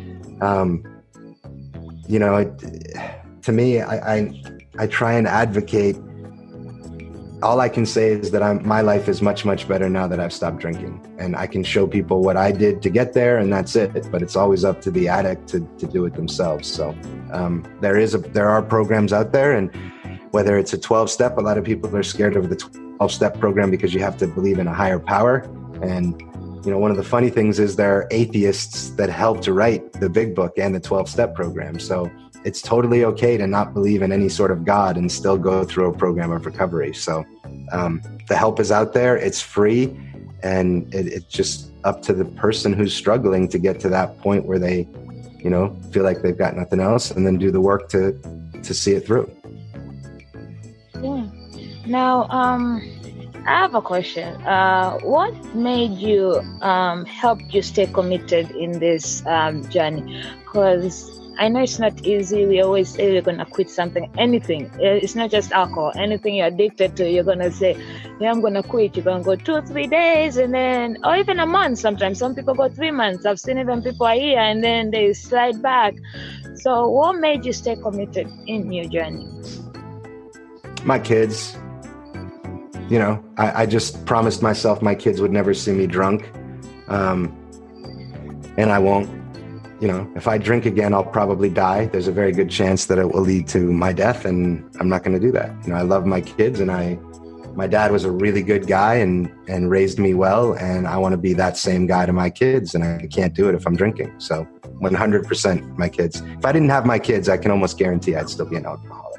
um, 0.41 0.83
you 2.07 2.19
know, 2.19 2.35
it, 2.35 3.18
to 3.49 3.55
me, 3.55 3.81
I, 3.81 4.15
I 4.15 4.33
I 4.77 4.87
try 4.87 5.13
and 5.13 5.27
advocate. 5.27 5.97
All 7.41 7.61
I 7.61 7.69
can 7.69 7.85
say 7.85 8.09
is 8.11 8.31
that 8.31 8.43
I'm, 8.43 8.67
my 8.67 8.81
life 8.81 9.07
is 9.07 9.21
much 9.21 9.43
much 9.43 9.67
better 9.67 9.89
now 9.89 10.07
that 10.07 10.19
I've 10.19 10.33
stopped 10.33 10.59
drinking, 10.59 10.93
and 11.17 11.35
I 11.35 11.47
can 11.47 11.63
show 11.63 11.87
people 11.87 12.21
what 12.21 12.37
I 12.37 12.51
did 12.51 12.81
to 12.83 12.89
get 12.89 13.13
there, 13.13 13.39
and 13.39 13.51
that's 13.51 13.75
it. 13.75 14.11
But 14.11 14.21
it's 14.21 14.35
always 14.35 14.63
up 14.63 14.81
to 14.81 14.91
the 14.91 15.07
addict 15.07 15.47
to, 15.49 15.59
to 15.79 15.87
do 15.87 16.05
it 16.05 16.13
themselves. 16.13 16.71
So 16.71 16.95
um, 17.31 17.53
there 17.81 17.97
is 17.97 18.13
a 18.13 18.19
there 18.19 18.49
are 18.49 18.61
programs 18.61 19.13
out 19.13 19.31
there, 19.31 19.53
and 19.53 19.73
whether 20.31 20.57
it's 20.59 20.73
a 20.73 20.77
12 20.77 21.09
step, 21.09 21.37
a 21.37 21.41
lot 21.41 21.57
of 21.57 21.63
people 21.63 21.95
are 21.95 22.03
scared 22.03 22.35
of 22.35 22.49
the 22.49 22.55
12 22.55 23.11
step 23.11 23.39
program 23.39 23.71
because 23.71 23.95
you 23.95 24.01
have 24.01 24.17
to 24.17 24.27
believe 24.27 24.59
in 24.59 24.67
a 24.67 24.73
higher 24.73 24.99
power. 24.99 25.37
And, 25.81 26.21
you 26.63 26.71
know, 26.71 26.77
one 26.77 26.91
of 26.91 26.97
the 26.97 27.03
funny 27.03 27.31
things 27.31 27.57
is 27.57 27.75
there 27.75 27.95
are 27.95 28.07
atheists 28.11 28.91
that 28.91 29.09
helped 29.09 29.47
write 29.47 29.93
the 29.93 30.09
big 30.09 30.35
book 30.35 30.53
and 30.59 30.75
the 30.75 30.79
12 30.79 31.09
step 31.09 31.33
program. 31.33 31.79
So 31.79 32.11
it's 32.43 32.61
totally 32.61 33.03
okay 33.03 33.37
to 33.37 33.47
not 33.47 33.73
believe 33.73 34.01
in 34.01 34.11
any 34.11 34.29
sort 34.29 34.51
of 34.51 34.65
God 34.65 34.97
and 34.97 35.11
still 35.11 35.37
go 35.37 35.63
through 35.63 35.89
a 35.89 35.97
program 35.97 36.31
of 36.31 36.45
recovery. 36.45 36.93
So 36.93 37.25
um, 37.71 38.01
the 38.27 38.35
help 38.35 38.59
is 38.59 38.71
out 38.71 38.93
there, 38.93 39.17
it's 39.17 39.41
free, 39.41 39.97
and 40.41 40.93
it, 40.93 41.07
it's 41.07 41.25
just 41.25 41.71
up 41.83 42.01
to 42.03 42.13
the 42.13 42.25
person 42.25 42.73
who's 42.73 42.93
struggling 42.93 43.47
to 43.49 43.59
get 43.59 43.79
to 43.81 43.89
that 43.89 44.17
point 44.19 44.45
where 44.45 44.59
they, 44.59 44.87
you 45.37 45.49
know, 45.49 45.77
feel 45.91 46.03
like 46.03 46.21
they've 46.21 46.37
got 46.37 46.55
nothing 46.55 46.79
else 46.79 47.11
and 47.11 47.25
then 47.25 47.37
do 47.37 47.51
the 47.51 47.61
work 47.61 47.89
to 47.89 48.17
to 48.63 48.73
see 48.73 48.91
it 48.91 49.05
through. 49.05 49.29
Yeah. 51.01 51.25
Now, 51.85 52.27
um, 52.29 52.81
I 53.45 53.59
have 53.61 53.73
a 53.73 53.81
question. 53.81 54.35
Uh, 54.45 54.99
what 54.99 55.33
made 55.55 55.91
you 55.91 56.35
um, 56.61 57.05
help 57.05 57.39
you 57.53 57.61
stay 57.61 57.87
committed 57.87 58.51
in 58.51 58.79
this 58.79 59.25
um, 59.25 59.67
journey? 59.69 60.23
Because 60.43 61.09
I 61.39 61.47
know 61.47 61.61
it's 61.63 61.79
not 61.79 62.05
easy. 62.05 62.45
We 62.45 62.61
always 62.61 62.89
say 62.89 63.11
we're 63.11 63.21
gonna 63.21 63.45
quit 63.45 63.69
something, 63.69 64.11
anything. 64.17 64.65
Uh, 64.75 64.99
it's 65.03 65.15
not 65.15 65.31
just 65.31 65.51
alcohol. 65.51 65.93
Anything 65.95 66.35
you're 66.35 66.47
addicted 66.47 66.95
to, 66.97 67.09
you're 67.09 67.23
gonna 67.23 67.51
say, 67.51 67.77
"Yeah, 68.19 68.31
I'm 68.31 68.41
gonna 68.41 68.61
quit." 68.61 68.95
You're 68.95 69.05
gonna 69.05 69.23
go 69.23 69.35
two, 69.35 69.61
three 69.61 69.87
days, 69.87 70.37
and 70.37 70.53
then, 70.53 70.97
or 71.03 71.15
even 71.15 71.39
a 71.39 71.45
month. 71.45 71.79
Sometimes 71.79 72.19
some 72.19 72.35
people 72.35 72.53
go 72.53 72.69
three 72.69 72.91
months. 72.91 73.25
I've 73.25 73.39
seen 73.39 73.57
even 73.57 73.81
people 73.81 74.05
a 74.05 74.15
year, 74.15 74.39
and 74.39 74.63
then 74.63 74.91
they 74.91 75.13
slide 75.13 75.61
back. 75.61 75.95
So, 76.55 76.89
what 76.89 77.15
made 77.17 77.45
you 77.45 77.53
stay 77.53 77.75
committed 77.77 78.27
in 78.47 78.71
your 78.71 78.85
journey? 78.85 79.25
my 80.85 80.99
kids. 80.99 81.57
You 82.89 82.97
know, 82.99 83.23
I, 83.37 83.63
I, 83.63 83.65
just 83.65 84.03
promised 84.05 84.41
myself 84.41 84.81
my 84.81 84.95
kids 84.95 85.21
would 85.21 85.31
never 85.31 85.53
see 85.53 85.71
me 85.71 85.85
drunk. 85.85 86.31
Um, 86.87 87.35
and 88.57 88.71
I 88.71 88.79
won't. 88.79 89.07
You 89.79 89.87
know, 89.87 90.11
if 90.15 90.27
I 90.27 90.37
drink 90.37 90.65
again, 90.65 90.93
I'll 90.93 91.03
probably 91.05 91.49
die. 91.49 91.85
There's 91.85 92.07
a 92.07 92.11
very 92.11 92.31
good 92.31 92.49
chance 92.49 92.87
that 92.87 92.97
it 92.97 93.13
will 93.13 93.21
lead 93.21 93.47
to 93.49 93.71
my 93.71 93.93
death, 93.93 94.25
and 94.25 94.69
I'm 94.79 94.89
not 94.89 95.03
going 95.03 95.19
to 95.19 95.25
do 95.25 95.31
that. 95.31 95.55
You 95.63 95.71
know, 95.71 95.77
I 95.77 95.83
love 95.83 96.05
my 96.05 96.19
kids, 96.19 96.59
and 96.59 96.69
I, 96.69 96.95
my 97.55 97.65
dad 97.65 97.91
was 97.91 98.03
a 98.03 98.11
really 98.11 98.41
good 98.41 98.67
guy 98.67 98.95
and 98.95 99.31
and 99.47 99.69
raised 99.69 99.97
me 99.97 100.13
well, 100.13 100.53
and 100.53 100.87
I 100.87 100.97
want 100.97 101.13
to 101.13 101.17
be 101.17 101.33
that 101.33 101.57
same 101.57 101.87
guy 101.87 102.05
to 102.05 102.13
my 102.13 102.29
kids, 102.29 102.75
and 102.75 102.83
I 102.83 103.07
can't 103.07 103.33
do 103.33 103.47
it 103.47 103.55
if 103.55 103.65
I'm 103.65 103.75
drinking. 103.75 104.13
So, 104.19 104.45
100% 104.81 105.77
my 105.77 105.89
kids. 105.89 106.21
If 106.21 106.45
I 106.45 106.51
didn't 106.51 106.69
have 106.69 106.85
my 106.85 106.99
kids, 106.99 107.29
I 107.29 107.37
can 107.37 107.51
almost 107.51 107.77
guarantee 107.77 108.15
I'd 108.15 108.29
still 108.29 108.45
be 108.45 108.57
an 108.57 108.65
alcoholic 108.65 109.09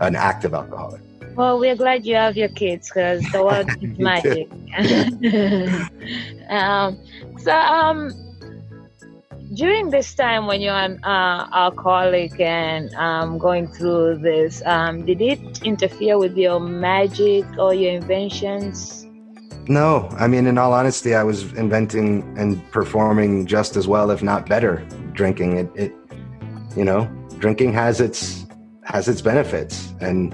an 0.00 0.16
active 0.16 0.54
alcoholic. 0.54 1.00
Well, 1.36 1.58
we're 1.58 1.76
glad 1.76 2.06
you 2.06 2.14
have 2.14 2.36
your 2.36 2.48
kids 2.48 2.88
because 2.88 3.22
the 3.30 3.44
world 3.44 3.68
is 3.82 3.98
magic. 3.98 4.48
um, 6.48 6.98
so, 7.38 7.52
um, 7.52 8.12
during 9.54 9.90
this 9.90 10.14
time 10.14 10.46
when 10.46 10.60
you're 10.60 10.74
an 10.74 11.02
uh, 11.04 11.48
alcoholic 11.52 12.38
and 12.40 12.92
um, 12.94 13.38
going 13.38 13.68
through 13.68 14.18
this, 14.18 14.62
um, 14.66 15.04
did 15.04 15.20
it 15.20 15.62
interfere 15.62 16.18
with 16.18 16.36
your 16.36 16.60
magic 16.60 17.44
or 17.58 17.74
your 17.74 17.92
inventions? 17.92 19.06
No, 19.68 20.08
I 20.12 20.28
mean, 20.28 20.46
in 20.46 20.58
all 20.58 20.72
honesty, 20.72 21.14
I 21.14 21.24
was 21.24 21.52
inventing 21.54 22.38
and 22.38 22.62
performing 22.70 23.46
just 23.46 23.76
as 23.76 23.88
well, 23.88 24.10
if 24.10 24.22
not 24.22 24.48
better, 24.48 24.86
drinking. 25.12 25.58
It, 25.58 25.70
it 25.74 25.92
you 26.76 26.84
know, 26.84 27.06
drinking 27.38 27.72
has 27.72 28.00
its 28.00 28.46
has 28.84 29.08
its 29.08 29.20
benefits, 29.20 29.92
and 30.00 30.32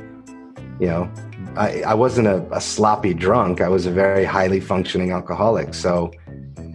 you 0.79 0.87
know, 0.87 1.11
I, 1.57 1.83
I 1.83 1.95
wasn't 1.95 2.27
a, 2.29 2.47
a 2.53 2.61
sloppy 2.61 3.15
drunk. 3.15 3.61
I 3.61 3.69
was 3.69 3.87
a 3.87 3.91
very 3.91 4.25
highly 4.25 4.61
functioning 4.61 5.13
alcoholic. 5.13 5.75
So, 5.75 6.11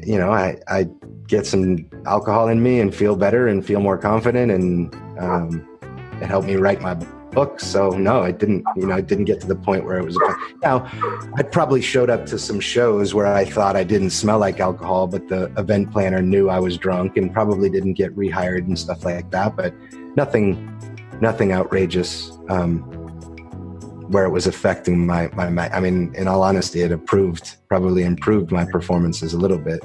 you 0.03 0.17
know, 0.17 0.31
I, 0.31 0.57
I 0.67 0.87
get 1.27 1.45
some 1.45 1.89
alcohol 2.05 2.47
in 2.47 2.63
me 2.63 2.79
and 2.79 2.95
feel 2.95 3.15
better 3.15 3.47
and 3.47 3.65
feel 3.65 3.79
more 3.79 3.97
confident 3.97 4.51
and 4.51 4.95
um, 5.19 5.67
it 6.21 6.25
helped 6.25 6.47
me 6.47 6.55
write 6.55 6.81
my 6.81 6.93
book. 7.37 7.59
So 7.59 7.91
no 7.91 8.23
it 8.23 8.39
didn't 8.39 8.65
you 8.75 8.87
know 8.87 8.95
it 8.95 9.05
didn't 9.05 9.25
get 9.25 9.39
to 9.41 9.47
the 9.47 9.55
point 9.55 9.85
where 9.85 9.99
it 9.99 10.03
was 10.03 10.17
now 10.63 10.89
i 11.35 11.43
probably 11.43 11.81
showed 11.81 12.09
up 12.09 12.25
to 12.25 12.39
some 12.39 12.59
shows 12.59 13.13
where 13.13 13.27
i 13.27 13.45
thought 13.45 13.75
i 13.75 13.83
didn't 13.83 14.09
smell 14.09 14.39
like 14.39 14.59
alcohol 14.59 15.05
but 15.05 15.27
the 15.27 15.43
event 15.57 15.91
planner 15.91 16.19
knew 16.19 16.49
i 16.49 16.57
was 16.57 16.77
drunk 16.77 17.15
and 17.15 17.31
probably 17.31 17.69
didn't 17.69 17.93
get 17.93 18.15
rehired 18.15 18.65
and 18.65 18.79
stuff 18.79 19.05
like 19.05 19.29
that 19.29 19.55
but 19.55 19.71
nothing 20.15 20.47
nothing 21.21 21.51
outrageous 21.51 22.31
um, 22.49 22.79
where 24.09 24.25
it 24.25 24.31
was 24.31 24.47
affecting 24.47 25.05
my, 25.05 25.29
my, 25.33 25.47
my 25.47 25.69
i 25.75 25.79
mean 25.79 26.11
in 26.15 26.27
all 26.27 26.41
honesty 26.41 26.81
it 26.81 26.91
improved 26.91 27.57
probably 27.67 28.01
improved 28.01 28.51
my 28.51 28.65
performances 28.65 29.33
a 29.33 29.37
little 29.37 29.59
bit 29.59 29.83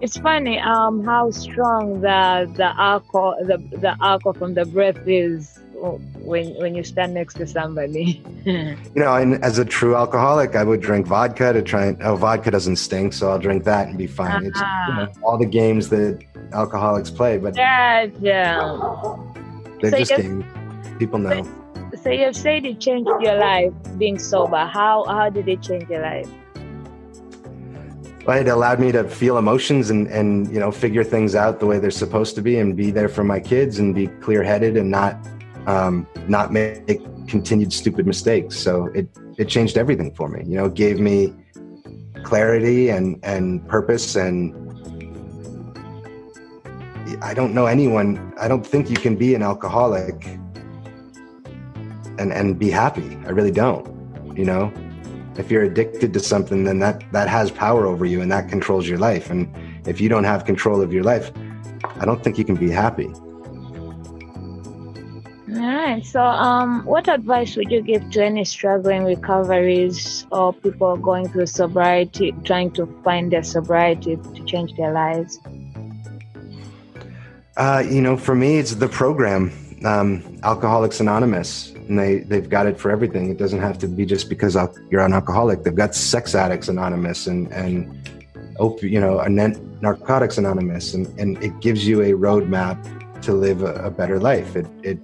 it's 0.00 0.16
funny 0.18 0.58
um, 0.58 1.04
how 1.04 1.30
strong 1.30 2.00
the 2.00 2.50
the 2.56 2.80
alcohol 2.80 3.36
the, 3.40 3.58
the 3.78 3.96
alcohol 4.00 4.32
from 4.32 4.54
the 4.54 4.64
breath 4.64 4.98
is 5.06 5.58
when 5.80 6.54
when 6.54 6.74
you 6.74 6.84
stand 6.84 7.14
next 7.14 7.34
to 7.34 7.46
somebody. 7.46 8.22
you 8.44 8.76
know, 8.94 9.14
and 9.14 9.42
as 9.42 9.58
a 9.58 9.64
true 9.64 9.96
alcoholic, 9.96 10.56
I 10.56 10.64
would 10.64 10.80
drink 10.80 11.06
vodka 11.06 11.52
to 11.52 11.62
try 11.62 11.86
and 11.86 12.02
oh, 12.02 12.16
vodka 12.16 12.50
doesn't 12.50 12.76
stink, 12.76 13.12
so 13.12 13.30
I'll 13.30 13.38
drink 13.38 13.64
that 13.64 13.88
and 13.88 13.96
be 13.96 14.06
fine. 14.06 14.28
Uh-huh. 14.28 14.46
It's 14.46 14.58
you 14.58 14.94
know, 14.94 15.12
ah. 15.16 15.26
all 15.26 15.38
the 15.38 15.46
games 15.46 15.88
that 15.90 16.22
alcoholics 16.52 17.10
play, 17.10 17.38
but 17.38 17.56
yeah, 17.56 18.06
yeah, 18.20 19.16
they're 19.80 19.90
so 19.90 19.98
just 19.98 20.16
games. 20.16 20.44
People 20.98 21.18
know. 21.18 21.44
So, 21.92 22.02
so 22.02 22.10
you've 22.10 22.36
said 22.36 22.64
it 22.64 22.80
changed 22.80 23.10
your 23.20 23.36
life 23.36 23.72
being 23.98 24.18
sober. 24.18 24.66
How 24.66 25.04
how 25.04 25.30
did 25.30 25.48
it 25.48 25.62
change 25.62 25.88
your 25.88 26.02
life? 26.02 26.28
It 28.28 28.48
allowed 28.48 28.80
me 28.80 28.92
to 28.92 29.04
feel 29.08 29.38
emotions 29.38 29.90
and 29.90 30.06
and 30.08 30.52
you 30.52 30.60
know 30.60 30.70
figure 30.70 31.04
things 31.04 31.34
out 31.34 31.60
the 31.60 31.66
way 31.66 31.78
they're 31.78 31.90
supposed 31.90 32.34
to 32.36 32.42
be 32.42 32.58
and 32.58 32.76
be 32.76 32.90
there 32.90 33.08
for 33.08 33.24
my 33.24 33.40
kids 33.40 33.78
and 33.78 33.94
be 33.94 34.06
clear 34.06 34.42
headed 34.42 34.76
and 34.76 34.90
not 34.90 35.16
um, 35.66 36.06
not 36.28 36.52
make 36.52 37.00
continued 37.26 37.72
stupid 37.72 38.06
mistakes. 38.06 38.56
So 38.56 38.86
it 38.94 39.08
it 39.38 39.48
changed 39.48 39.78
everything 39.78 40.14
for 40.14 40.28
me. 40.28 40.44
You 40.46 40.56
know, 40.56 40.66
it 40.66 40.74
gave 40.74 41.00
me 41.00 41.34
clarity 42.22 42.90
and 42.90 43.18
and 43.22 43.66
purpose 43.68 44.16
and 44.16 44.56
I 47.22 47.34
don't 47.34 47.54
know 47.54 47.66
anyone. 47.66 48.32
I 48.38 48.48
don't 48.48 48.66
think 48.66 48.88
you 48.88 48.96
can 48.96 49.16
be 49.16 49.34
an 49.34 49.42
alcoholic 49.42 50.26
and 52.18 52.32
and 52.32 52.58
be 52.58 52.70
happy. 52.70 53.16
I 53.26 53.30
really 53.30 53.50
don't. 53.50 53.86
You 54.36 54.44
know, 54.44 54.72
if 55.40 55.50
you're 55.50 55.64
addicted 55.64 56.12
to 56.12 56.20
something 56.20 56.64
then 56.64 56.78
that 56.78 57.02
that 57.12 57.28
has 57.28 57.50
power 57.50 57.86
over 57.86 58.04
you 58.04 58.20
and 58.20 58.30
that 58.30 58.48
controls 58.48 58.86
your 58.86 58.98
life. 58.98 59.30
And 59.30 59.48
if 59.88 60.00
you 60.00 60.08
don't 60.08 60.24
have 60.24 60.44
control 60.44 60.80
of 60.80 60.92
your 60.92 61.04
life 61.04 61.32
i 62.00 62.04
don't 62.04 62.22
think 62.22 62.38
you 62.38 62.44
can 62.44 62.56
be 62.56 62.70
happy. 62.70 63.08
All 65.52 65.66
right 65.66 66.04
so 66.04 66.20
um 66.22 66.84
what 66.84 67.08
advice 67.08 67.56
would 67.56 67.70
you 67.70 67.82
give 67.82 68.08
to 68.10 68.24
any 68.24 68.44
struggling 68.44 69.04
recoveries 69.04 70.26
or 70.30 70.52
people 70.52 70.96
going 70.96 71.28
through 71.28 71.46
sobriety 71.46 72.32
trying 72.44 72.70
to 72.72 72.86
find 73.04 73.32
their 73.32 73.42
sobriety 73.42 74.16
to 74.16 74.44
change 74.44 74.76
their 74.76 74.92
lives? 74.92 75.38
Uh, 77.56 77.82
you 77.94 78.00
know 78.00 78.16
for 78.16 78.34
me 78.34 78.58
it's 78.58 78.74
the 78.74 78.88
program 78.88 79.52
um, 79.84 80.38
alcoholics 80.42 81.00
anonymous 81.00 81.72
and 81.90 81.98
they 81.98 82.20
they've 82.20 82.48
got 82.48 82.66
it 82.66 82.78
for 82.78 82.90
everything. 82.90 83.30
It 83.30 83.36
doesn't 83.36 83.60
have 83.60 83.76
to 83.78 83.88
be 83.88 84.06
just 84.06 84.28
because 84.28 84.56
you're 84.90 85.00
an 85.00 85.12
alcoholic. 85.12 85.64
They've 85.64 85.74
got 85.74 85.94
Sex 85.94 86.34
Addicts 86.34 86.68
Anonymous 86.68 87.26
and 87.26 87.52
and 87.52 88.08
op- 88.58 88.82
you 88.82 89.00
know 89.00 89.20
Narcotics 89.80 90.38
Anonymous, 90.38 90.94
and 90.94 91.06
and 91.18 91.42
it 91.42 91.60
gives 91.60 91.86
you 91.86 92.00
a 92.02 92.12
roadmap 92.12 92.78
to 93.22 93.32
live 93.32 93.62
a, 93.62 93.74
a 93.74 93.90
better 93.90 94.20
life. 94.20 94.54
It 94.54 94.66
it 94.82 94.98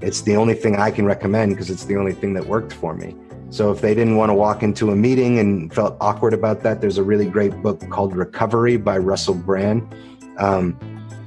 it's 0.00 0.22
the 0.22 0.36
only 0.36 0.54
thing 0.54 0.76
I 0.76 0.90
can 0.90 1.04
recommend 1.04 1.52
because 1.52 1.70
it's 1.70 1.84
the 1.84 1.96
only 1.96 2.12
thing 2.12 2.32
that 2.34 2.46
worked 2.46 2.72
for 2.72 2.94
me. 2.94 3.14
So 3.50 3.70
if 3.70 3.80
they 3.80 3.94
didn't 3.94 4.16
want 4.16 4.30
to 4.30 4.34
walk 4.34 4.62
into 4.62 4.90
a 4.90 4.96
meeting 4.96 5.38
and 5.38 5.72
felt 5.72 5.96
awkward 6.00 6.34
about 6.34 6.62
that, 6.62 6.80
there's 6.80 6.98
a 6.98 7.02
really 7.02 7.26
great 7.26 7.62
book 7.62 7.80
called 7.90 8.16
Recovery 8.16 8.76
by 8.76 8.98
Russell 8.98 9.34
Brand. 9.34 9.94
Um, 10.38 10.78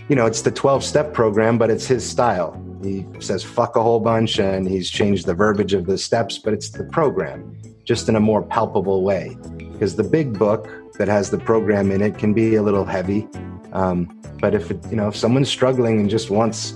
you 0.09 0.15
know, 0.15 0.25
it's 0.25 0.41
the 0.41 0.51
12 0.51 0.83
step 0.83 1.13
program, 1.13 1.57
but 1.59 1.69
it's 1.69 1.85
his 1.85 2.07
style. 2.07 2.59
He 2.81 3.05
says 3.19 3.43
fuck 3.43 3.75
a 3.75 3.83
whole 3.83 3.99
bunch 3.99 4.39
and 4.39 4.67
he's 4.67 4.89
changed 4.89 5.27
the 5.27 5.35
verbiage 5.35 5.73
of 5.73 5.85
the 5.85 5.97
steps, 5.97 6.39
but 6.39 6.51
it's 6.51 6.69
the 6.69 6.83
program 6.85 7.55
just 7.85 8.09
in 8.09 8.15
a 8.15 8.19
more 8.19 8.41
palpable 8.41 9.03
way. 9.03 9.37
Because 9.57 9.95
the 9.95 10.03
big 10.03 10.37
book 10.37 10.67
that 10.97 11.07
has 11.07 11.29
the 11.29 11.37
program 11.37 11.91
in 11.91 12.01
it 12.01 12.17
can 12.17 12.33
be 12.33 12.55
a 12.55 12.63
little 12.63 12.85
heavy. 12.85 13.27
Um, 13.71 14.19
but 14.41 14.55
if 14.55 14.71
it, 14.71 14.83
you 14.89 14.95
know 14.95 15.09
if 15.09 15.15
someone's 15.15 15.49
struggling 15.49 15.99
and 15.99 16.09
just 16.09 16.31
wants 16.31 16.75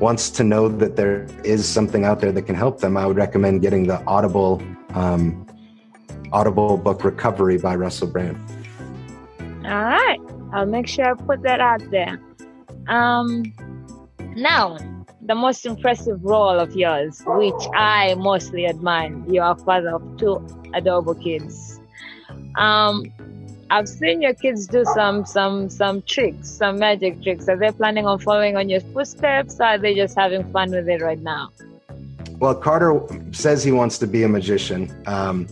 wants 0.00 0.28
to 0.30 0.42
know 0.42 0.68
that 0.68 0.96
there 0.96 1.26
is 1.44 1.66
something 1.66 2.04
out 2.04 2.20
there 2.20 2.32
that 2.32 2.42
can 2.42 2.56
help 2.56 2.80
them, 2.80 2.96
I 2.96 3.06
would 3.06 3.16
recommend 3.16 3.62
getting 3.62 3.86
the 3.86 4.04
Audible 4.06 4.60
um, 4.94 5.46
Audible 6.32 6.76
book 6.78 7.04
Recovery 7.04 7.58
by 7.58 7.76
Russell 7.76 8.08
Brand. 8.08 8.36
All 9.64 9.84
right, 9.84 10.18
I'll 10.54 10.66
make 10.66 10.86
sure 10.86 11.04
I 11.04 11.14
put 11.14 11.42
that 11.42 11.60
out 11.60 11.82
there. 11.90 12.20
Um, 12.86 13.52
now, 14.36 14.78
the 15.20 15.34
most 15.34 15.66
impressive 15.66 16.24
role 16.24 16.60
of 16.60 16.76
yours, 16.76 17.22
which 17.26 17.62
I 17.74 18.14
mostly 18.14 18.66
admire. 18.66 19.12
You 19.26 19.42
are 19.42 19.56
father 19.56 19.96
of 19.96 20.16
two 20.16 20.46
adorable 20.72 21.16
kids. 21.16 21.80
Um, 22.56 23.12
I've 23.68 23.88
seen 23.88 24.22
your 24.22 24.34
kids 24.34 24.68
do 24.68 24.84
some 24.94 25.26
some 25.26 25.68
some 25.68 26.02
tricks, 26.02 26.50
some 26.50 26.78
magic 26.78 27.20
tricks. 27.20 27.48
Are 27.48 27.56
they 27.56 27.72
planning 27.72 28.06
on 28.06 28.20
following 28.20 28.56
on 28.56 28.68
your 28.68 28.80
footsteps, 28.80 29.58
or 29.58 29.64
are 29.64 29.78
they 29.78 29.94
just 29.96 30.16
having 30.16 30.44
fun 30.52 30.70
with 30.70 30.88
it 30.88 31.02
right 31.02 31.18
now? 31.18 31.50
Well, 32.38 32.54
Carter 32.54 33.00
says 33.32 33.64
he 33.64 33.72
wants 33.72 33.98
to 33.98 34.06
be 34.06 34.22
a 34.22 34.28
magician. 34.28 34.94
Um, 35.06 35.48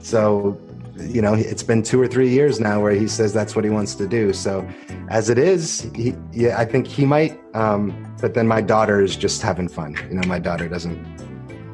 so 0.00 0.58
you 0.96 1.20
know, 1.20 1.34
it's 1.34 1.62
been 1.62 1.82
two 1.82 2.00
or 2.00 2.06
three 2.06 2.28
years 2.28 2.60
now 2.60 2.80
where 2.80 2.92
he 2.92 3.08
says 3.08 3.32
that's 3.32 3.56
what 3.56 3.64
he 3.64 3.70
wants 3.70 3.94
to 3.96 4.06
do. 4.06 4.32
So, 4.32 4.66
as 5.08 5.28
it 5.28 5.38
is, 5.38 5.90
he, 5.94 6.14
yeah, 6.32 6.58
I 6.58 6.64
think 6.64 6.86
he 6.86 7.04
might. 7.04 7.40
Um, 7.54 8.14
but 8.20 8.34
then 8.34 8.46
my 8.46 8.60
daughter 8.60 9.00
is 9.00 9.16
just 9.16 9.42
having 9.42 9.68
fun. 9.68 9.96
You 10.08 10.16
know, 10.16 10.28
my 10.28 10.38
daughter 10.38 10.68
doesn't. 10.68 10.98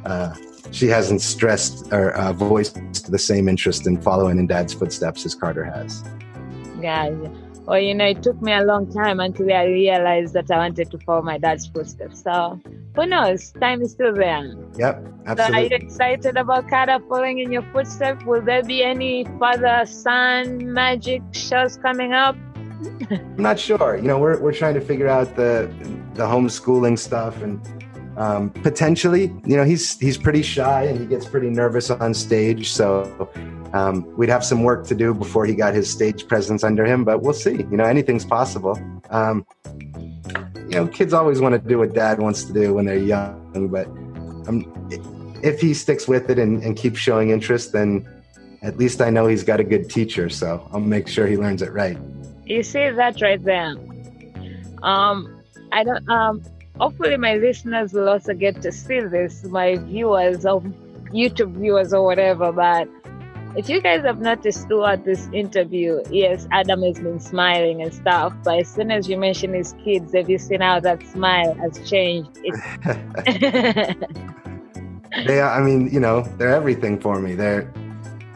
Uh, 0.05 0.35
she 0.71 0.87
hasn't 0.87 1.21
stressed 1.21 1.93
or 1.93 2.13
uh, 2.13 2.33
voiced 2.33 3.11
the 3.11 3.19
same 3.19 3.49
interest 3.49 3.87
in 3.87 4.01
following 4.01 4.39
in 4.39 4.47
dad's 4.47 4.73
footsteps 4.73 5.27
as 5.27 5.35
Carter 5.35 5.65
has. 5.65 6.05
Yeah. 6.81 7.11
Well, 7.67 7.79
you 7.79 7.95
know, 7.95 8.07
it 8.07 8.23
took 8.23 8.41
me 8.41 8.53
a 8.53 8.63
long 8.63 8.91
time 8.93 9.21
until 9.21 9.53
I 9.53 9.65
realized 9.65 10.33
that 10.35 10.51
I 10.51 10.59
wanted 10.59 10.91
to 10.91 10.99
follow 10.99 11.23
my 11.23 11.39
dad's 11.39 11.67
footsteps. 11.67 12.23
So 12.23 12.61
who 12.95 13.07
knows? 13.07 13.53
Time 13.53 13.83
is 13.83 13.93
still 13.93 14.15
there. 14.15 14.55
Yep, 14.77 15.07
absolutely. 15.27 15.37
So 15.37 15.43
are 15.43 15.61
you 15.61 15.87
excited 15.87 16.37
about 16.37 16.69
Carter 16.69 16.99
following 17.09 17.39
in 17.39 17.53
your 17.53 17.63
footsteps? 17.73 18.25
Will 18.25 18.43
there 18.43 18.63
be 18.63 18.83
any 18.83 19.25
father 19.39 19.85
son 19.87 20.73
magic 20.73 21.23
shows 21.33 21.77
coming 21.77 22.13
up? 22.13 22.37
I'm 23.11 23.37
not 23.37 23.59
sure. 23.59 23.97
You 23.97 24.09
know, 24.09 24.19
we're 24.19 24.41
we're 24.41 24.53
trying 24.53 24.75
to 24.75 24.81
figure 24.81 25.09
out 25.09 25.37
the 25.37 25.71
the 26.15 26.25
homeschooling 26.25 26.99
stuff 26.99 27.43
and 27.43 27.61
um, 28.17 28.51
potentially, 28.51 29.33
you 29.47 29.57
know, 29.57 29.65
he's 29.65 29.99
he's 29.99 30.19
pretty 30.19 30.43
shy 30.43 30.85
and 30.85 30.99
he 30.99 31.07
gets 31.07 31.27
pretty 31.27 31.49
nervous 31.49 31.91
on 31.91 32.13
stage. 32.13 32.71
So 32.71 33.31
um, 33.73 34.05
we'd 34.17 34.29
have 34.29 34.45
some 34.45 34.63
work 34.63 34.87
to 34.89 34.95
do 34.95 35.15
before 35.15 35.47
he 35.47 35.55
got 35.55 35.75
his 35.75 35.91
stage 35.91 36.27
presence 36.27 36.65
under 36.65 36.85
him, 36.85 37.05
but 37.05 37.23
we'll 37.23 37.33
see. 37.33 37.59
You 37.71 37.77
know, 37.77 37.85
anything's 37.85 38.25
possible. 38.25 38.79
Um, 39.11 39.47
you 40.55 40.77
know, 40.77 40.87
kids 40.87 41.13
always 41.13 41.41
want 41.41 41.53
to 41.61 41.69
do 41.69 41.79
what 41.79 41.95
dad 41.95 42.19
wants 42.19 42.45
to 42.45 42.53
do 42.53 42.75
when 42.75 42.87
they're 42.87 42.97
young, 42.97 43.69
but 43.71 43.87
um, 44.49 44.65
if 45.43 45.61
he 45.61 45.75
sticks 45.75 46.07
with 46.07 46.31
it 46.31 46.39
and, 46.39 46.63
and 46.63 46.77
keeps 46.77 46.99
showing 46.99 47.31
interest, 47.31 47.73
then 47.73 48.09
at 48.63 48.77
least 48.77 49.01
I 49.01 49.11
know 49.11 49.27
he's 49.27 49.45
got 49.45 49.61
a 49.61 49.65
good 49.65 49.89
teacher. 49.89 50.29
So 50.29 50.69
I'll 50.73 50.81
make 50.81 51.09
sure 51.09 51.27
he 51.27 51.37
learns 51.37 51.63
it 51.63 51.73
right. 51.73 51.99
You 52.45 52.63
see 52.63 52.91
that 52.91 53.21
right 53.21 53.43
there. 53.43 53.75
Um, 54.83 55.43
I 55.73 55.85
don't. 55.85 56.09
Um, 56.09 56.43
hopefully, 56.79 57.17
my 57.17 57.37
listeners 57.37 57.93
will 57.93 58.09
also 58.09 58.35
get 58.35 58.61
to 58.63 58.73
see 58.73 59.01
this. 59.01 59.45
My 59.45 59.77
viewers, 59.77 60.45
of 60.45 60.65
YouTube 61.13 61.55
viewers, 61.55 61.93
or 61.93 62.05
whatever. 62.05 62.53
But 62.53 62.89
if 63.57 63.69
you 63.69 63.81
guys 63.81 64.03
have 64.05 64.21
noticed 64.21 64.69
throughout 64.69 65.05
this 65.05 65.29
interview, 65.33 66.03
yes, 66.11 66.47
Adam 66.53 66.83
has 66.83 66.99
been 66.99 67.19
smiling 67.19 67.83
and 67.83 67.93
stuff, 67.93 68.33
but 68.45 68.61
as 68.61 68.73
soon 68.73 68.91
as 68.91 69.09
you 69.09 69.19
mention 69.19 69.53
his 69.55 69.75
kids, 69.85 70.15
have 70.15 70.31
you 70.31 70.39
seen 70.39 70.61
how 70.61 70.81
that 70.81 71.03
smile 71.09 71.55
has 71.55 71.79
changed? 71.89 72.35
they 75.27 75.41
are, 75.41 75.51
I 75.51 75.63
mean, 75.63 75.89
you 75.93 76.01
know, 76.01 76.23
they're 76.39 76.55
everything 76.55 77.01
for 77.01 77.21
me. 77.21 77.35
They're 77.35 77.73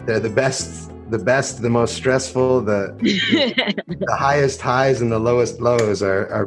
they're 0.05 0.21
the 0.21 0.31
best, 0.31 0.91
the 1.11 1.19
best, 1.19 1.63
the 1.63 1.71
most 1.71 1.95
stressful, 1.95 2.63
the 2.63 2.95
the 3.99 4.17
highest 4.17 4.61
highs 4.61 5.01
and 5.01 5.11
the 5.11 5.19
lowest 5.19 5.61
lows 5.61 6.03
are, 6.03 6.27
are 6.29 6.47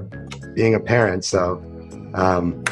being 0.54 0.76
a 0.76 0.80
parent. 0.80 1.24
So 1.24 1.62
um, 2.14 2.64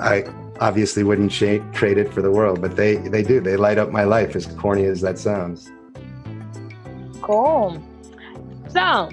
I 0.00 0.24
obviously 0.60 1.02
wouldn't 1.02 1.32
sh- 1.32 1.60
trade 1.72 1.98
it 1.98 2.12
for 2.12 2.22
the 2.22 2.30
world, 2.30 2.60
but 2.60 2.76
they 2.76 2.96
they 2.96 3.22
do. 3.22 3.40
They 3.40 3.56
light 3.56 3.78
up 3.78 3.90
my 3.90 4.04
life, 4.04 4.36
as 4.36 4.46
corny 4.46 4.84
as 4.84 5.00
that 5.00 5.18
sounds. 5.18 5.70
Cool. 7.22 7.82
So, 8.68 9.10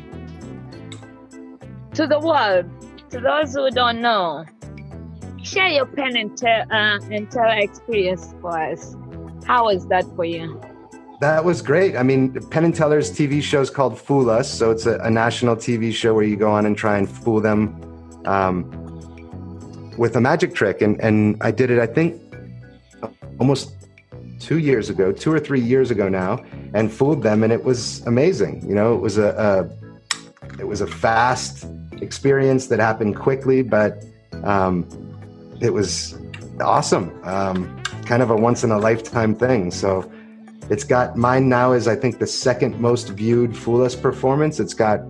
to 1.94 2.08
the 2.08 2.20
world, 2.20 2.70
to 3.10 3.20
those 3.20 3.54
who 3.54 3.72
don't 3.72 4.02
know, 4.02 4.46
share 5.42 5.70
your 5.70 5.86
Penn 5.86 6.16
and, 6.16 6.38
te- 6.38 6.48
uh, 6.48 7.00
and 7.12 7.32
Teller 7.32 7.58
experience 7.58 8.34
for 8.42 8.60
us. 8.60 8.96
How 9.46 9.66
was 9.66 9.88
that 9.88 10.06
for 10.16 10.26
you? 10.26 10.62
That 11.22 11.44
was 11.44 11.64
great. 11.64 11.96
I 11.96 12.04
mean, 12.04 12.34
Penn 12.50 12.66
and 12.66 12.76
Teller's 12.76 13.12
TV 13.12 13.42
show 13.42 13.62
is 13.62 13.72
called 13.72 14.00
Fool 14.00 14.30
Us, 14.30 14.52
so 14.52 14.70
it's 14.70 14.86
a, 14.86 15.00
a, 15.00 15.10
national 15.10 15.56
TV 15.56 15.92
show 15.92 16.14
where 16.14 16.24
you 16.24 16.36
go 16.36 16.52
on 16.52 16.68
and 16.68 16.78
try 16.78 16.98
and 17.00 17.10
fool 17.10 17.42
them. 17.42 17.82
Um, 18.26 18.87
with 19.98 20.16
a 20.16 20.22
magic 20.22 20.54
trick. 20.54 20.82
And, 20.82 21.00
and 21.02 21.38
I 21.42 21.52
did 21.52 21.72
it, 21.72 21.80
I 21.80 21.88
think, 21.88 22.22
almost 23.40 23.74
two 24.40 24.60
years 24.60 24.90
ago, 24.90 25.12
two 25.12 25.34
or 25.34 25.40
three 25.40 25.60
years 25.60 25.92
ago 25.92 26.08
now, 26.08 26.44
and 26.74 26.92
fooled 26.92 27.24
them. 27.24 27.44
And 27.44 27.52
it 27.52 27.64
was 27.64 28.06
amazing. 28.06 28.68
You 28.68 28.76
know, 28.76 28.94
it 28.94 29.02
was 29.02 29.18
a, 29.18 29.30
a 29.30 30.60
it 30.60 30.68
was 30.68 30.82
a 30.82 30.88
fast 30.88 31.66
experience 32.02 32.68
that 32.68 32.80
happened 32.80 33.16
quickly, 33.16 33.62
but 33.62 34.04
um, 34.44 34.88
it 35.62 35.72
was 35.72 36.20
awesome. 36.62 37.20
Um, 37.24 37.82
kind 38.06 38.22
of 38.22 38.30
a 38.30 38.36
once 38.36 38.64
in 38.64 38.72
a 38.72 38.78
lifetime 38.78 39.36
thing. 39.36 39.72
So 39.72 40.10
it's 40.70 40.84
got 40.84 41.16
mine 41.16 41.50
now 41.50 41.74
is 41.74 41.88
I 41.88 41.96
think 41.96 42.20
the 42.20 42.28
second 42.28 42.80
most 42.80 43.10
viewed 43.10 43.56
Fool 43.56 43.84
Us 43.84 43.96
performance. 43.96 44.60
It's 44.60 44.74
got 44.74 45.02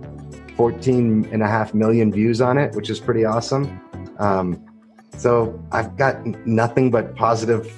14 0.56 1.28
and 1.32 1.42
a 1.42 1.46
half 1.46 1.74
million 1.74 2.12
views 2.12 2.40
on 2.40 2.58
it, 2.58 2.74
which 2.74 2.90
is 2.90 3.00
pretty 3.00 3.24
awesome. 3.24 3.80
Um, 4.18 4.67
so 5.18 5.60
I've 5.72 5.96
got 5.96 6.24
nothing 6.46 6.90
but 6.90 7.14
positive 7.16 7.72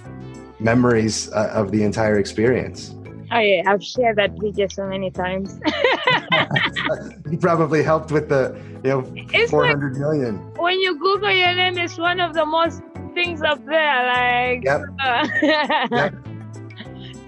memories 0.60 1.32
uh, 1.32 1.50
of 1.52 1.72
the 1.72 1.82
entire 1.82 2.18
experience. 2.18 2.94
Oh 3.32 3.38
yeah, 3.38 3.62
I've 3.66 3.82
shared 3.82 4.16
that 4.16 4.32
video 4.40 4.66
so 4.68 4.86
many 4.86 5.10
times. 5.10 5.60
you 7.30 7.38
probably 7.38 7.82
helped 7.82 8.10
with 8.10 8.28
the, 8.28 8.60
you 8.82 8.90
know, 8.90 9.12
it's 9.32 9.50
four 9.50 9.66
hundred 9.66 9.92
like, 9.92 10.00
million. 10.00 10.36
When 10.56 10.80
you 10.80 10.98
Google 10.98 11.30
your 11.30 11.54
name, 11.54 11.78
it's 11.78 11.96
one 11.96 12.20
of 12.20 12.34
the 12.34 12.44
most 12.44 12.82
things 13.14 13.40
up 13.42 13.64
there. 13.66 14.06
Like, 14.06 14.64
yep. 14.64 14.82
Uh, 15.02 15.28
yep. 15.92 16.14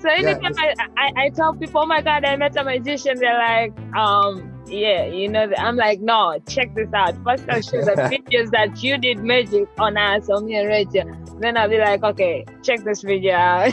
So 0.00 0.08
anytime 0.08 0.52
yeah, 0.58 0.74
I, 0.96 1.12
I, 1.16 1.24
I 1.24 1.28
tell 1.30 1.54
people, 1.54 1.82
oh 1.82 1.86
my 1.86 2.02
god, 2.02 2.24
I 2.24 2.34
met 2.34 2.56
a 2.56 2.64
magician, 2.64 3.18
they're 3.18 3.38
like, 3.38 3.72
um, 3.96 4.51
yeah, 4.72 5.06
you 5.06 5.28
know, 5.28 5.52
I'm 5.58 5.76
like, 5.76 6.00
no, 6.00 6.38
check 6.48 6.74
this 6.74 6.92
out. 6.94 7.14
First, 7.24 7.44
I'll 7.48 7.62
show 7.62 7.84
the 7.84 7.92
videos 8.12 8.50
that 8.50 8.82
you 8.82 8.98
did 8.98 9.18
magic 9.18 9.68
on 9.78 9.96
us, 9.96 10.28
on 10.30 10.46
me 10.46 10.56
and 10.56 10.68
Rachel. 10.68 11.10
Then 11.40 11.56
I'll 11.56 11.68
be 11.68 11.78
like, 11.78 12.02
okay, 12.02 12.44
check 12.62 12.82
this 12.84 13.02
video 13.02 13.34
out. 13.34 13.72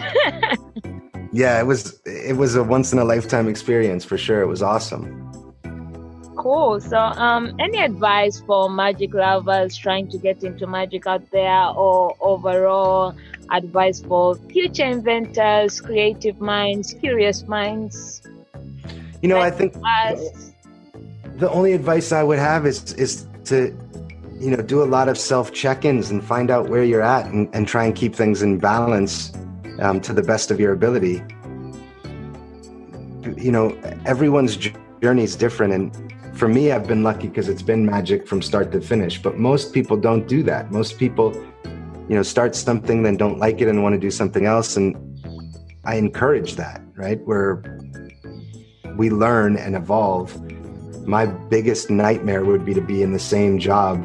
yeah, 1.32 1.60
it 1.60 1.66
was 1.66 2.02
it 2.06 2.36
was 2.36 2.56
a 2.56 2.64
once 2.64 2.92
in 2.92 3.00
a 3.00 3.06
lifetime 3.06 3.48
experience 3.48 4.04
for 4.04 4.18
sure. 4.18 4.42
It 4.42 4.48
was 4.48 4.62
awesome. 4.62 5.26
Cool. 6.36 6.80
So, 6.80 6.98
um, 6.98 7.56
any 7.60 7.80
advice 7.80 8.42
for 8.42 8.70
magic 8.70 9.14
lovers 9.14 9.76
trying 9.76 10.10
to 10.10 10.18
get 10.18 10.44
into 10.44 10.68
magic 10.68 11.06
out 11.06 11.30
there, 11.32 11.68
or 11.68 12.16
overall 12.22 13.16
advice 13.52 14.02
for 14.02 14.36
future 14.36 14.86
inventors, 14.86 15.82
creative 15.82 16.40
minds, 16.40 16.94
curious 16.94 17.48
minds? 17.48 18.22
You 19.22 19.30
know, 19.30 19.40
like 19.40 19.54
I 19.54 19.58
think 19.58 19.76
us? 19.86 20.49
The 21.40 21.50
only 21.52 21.72
advice 21.72 22.12
I 22.12 22.22
would 22.22 22.40
have 22.40 22.66
is 22.66 22.94
is 22.94 23.26
to 23.46 23.76
you 24.40 24.52
know 24.52 24.62
do 24.62 24.84
a 24.84 24.90
lot 24.98 25.08
of 25.08 25.18
self 25.18 25.54
check-ins 25.54 26.12
and 26.12 26.24
find 26.24 26.52
out 26.52 26.70
where 26.70 26.84
you're 26.84 27.02
at 27.02 27.26
and, 27.28 27.50
and 27.54 27.68
try 27.68 27.86
and 27.86 27.96
keep 27.96 28.14
things 28.14 28.42
in 28.42 28.60
balance 28.60 29.34
um, 29.80 30.02
to 30.02 30.14
the 30.14 30.22
best 30.22 30.52
of 30.52 30.60
your 30.60 30.74
ability. 30.74 31.24
You 33.38 33.52
know 33.52 33.78
everyone's 34.06 34.58
journey 35.02 35.24
is 35.24 35.36
different 35.36 35.74
and 35.74 36.38
for 36.38 36.48
me 36.48 36.72
i've 36.72 36.88
been 36.88 37.04
lucky 37.04 37.28
because 37.28 37.48
it's 37.48 37.62
been 37.62 37.86
magic 37.86 38.28
from 38.28 38.42
start 38.42 38.72
to 38.72 38.82
finish 38.82 39.22
but 39.22 39.38
most 39.38 39.74
people 39.74 39.96
don't 39.96 40.28
do 40.28 40.44
that. 40.44 40.72
Most 40.72 40.98
people 40.98 41.34
you 42.10 42.16
know 42.16 42.24
start 42.24 42.56
something 42.56 43.04
then 43.04 43.16
don't 43.16 43.40
like 43.40 43.62
it 43.62 43.68
and 43.70 43.82
want 43.82 43.94
to 43.94 44.00
do 44.00 44.12
something 44.12 44.46
else 44.46 44.76
and 44.78 44.98
i 45.86 45.96
encourage 45.96 46.56
that 46.56 46.82
right? 46.96 47.20
Where 47.26 47.64
we 48.98 49.10
learn 49.10 49.56
and 49.56 49.76
evolve 49.76 50.36
my 51.10 51.26
biggest 51.26 51.90
nightmare 51.90 52.46
would 52.46 52.64
be 52.64 52.74
to 52.76 52.82
be 52.82 53.02
in 53.02 53.12
the 53.12 53.20
same 53.20 53.58
job 53.58 53.98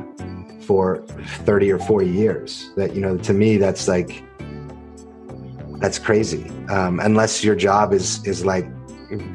for 0.62 1.04
30 1.44 1.70
or 1.70 1.78
40 1.78 2.08
years. 2.08 2.70
That 2.76 2.94
you 2.94 3.02
know 3.02 3.18
to 3.18 3.34
me 3.34 3.58
that's 3.58 3.86
like 3.86 4.24
that's 5.80 5.98
crazy. 5.98 6.50
Um, 6.70 6.98
unless 7.00 7.44
your 7.44 7.54
job 7.54 7.92
is 7.92 8.26
is 8.26 8.46
like 8.46 8.64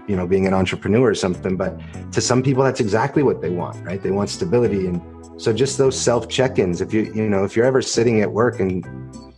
you 0.07 0.15
know 0.15 0.25
being 0.25 0.47
an 0.47 0.53
entrepreneur 0.53 1.09
or 1.09 1.15
something 1.15 1.55
but 1.55 1.79
to 2.11 2.19
some 2.19 2.41
people 2.41 2.63
that's 2.63 2.79
exactly 2.79 3.21
what 3.21 3.39
they 3.39 3.51
want 3.51 3.85
right? 3.85 4.01
They 4.01 4.11
want 4.11 4.29
stability. 4.29 4.87
And 4.87 4.99
so 5.39 5.53
just 5.53 5.77
those 5.77 5.97
self 5.97 6.27
check-ins 6.27 6.81
if 6.81 6.91
you 6.91 7.03
you 7.13 7.29
know 7.29 7.43
if 7.43 7.55
you're 7.55 7.67
ever 7.67 7.83
sitting 7.83 8.21
at 8.21 8.31
work 8.31 8.59
and 8.59 8.83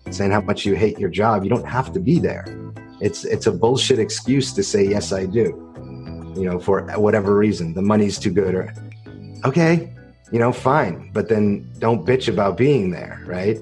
saying 0.10 0.32
how 0.32 0.42
much 0.42 0.66
you 0.66 0.74
hate 0.76 0.98
your 0.98 1.10
job 1.10 1.44
you 1.44 1.50
don't 1.50 1.68
have 1.68 1.92
to 1.92 2.00
be 2.00 2.18
there. 2.18 2.46
It's 3.02 3.26
it's 3.26 3.48
a 3.48 3.52
bullshit 3.52 4.00
excuse 4.00 4.54
to 4.54 4.64
say 4.64 4.88
yes 4.88 5.12
i 5.12 5.26
do 5.26 5.71
you 6.36 6.46
know, 6.50 6.60
for 6.60 6.84
whatever 6.98 7.36
reason, 7.36 7.74
the 7.74 7.82
money's 7.82 8.18
too 8.20 8.32
good 8.32 8.56
or 8.56 8.74
okay, 9.46 9.94
you 10.32 10.40
know, 10.40 10.52
fine. 10.52 11.12
But 11.14 11.30
then 11.30 11.70
don't 11.80 12.06
bitch 12.06 12.28
about 12.28 12.58
being 12.58 12.92
there, 12.92 13.24
right? 13.26 13.58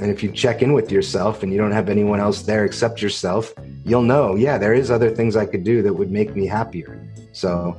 And 0.00 0.10
if 0.10 0.22
you 0.22 0.30
check 0.32 0.62
in 0.62 0.72
with 0.72 0.90
yourself 0.90 1.42
and 1.42 1.52
you 1.52 1.58
don't 1.58 1.72
have 1.72 1.88
anyone 1.88 2.18
else 2.18 2.42
there 2.42 2.64
except 2.64 3.02
yourself, 3.02 3.52
you'll 3.84 4.02
know, 4.02 4.34
yeah, 4.34 4.58
there 4.58 4.74
is 4.74 4.90
other 4.90 5.10
things 5.10 5.36
I 5.36 5.46
could 5.46 5.64
do 5.64 5.82
that 5.82 5.92
would 5.92 6.10
make 6.10 6.34
me 6.34 6.46
happier. 6.46 7.08
So 7.32 7.76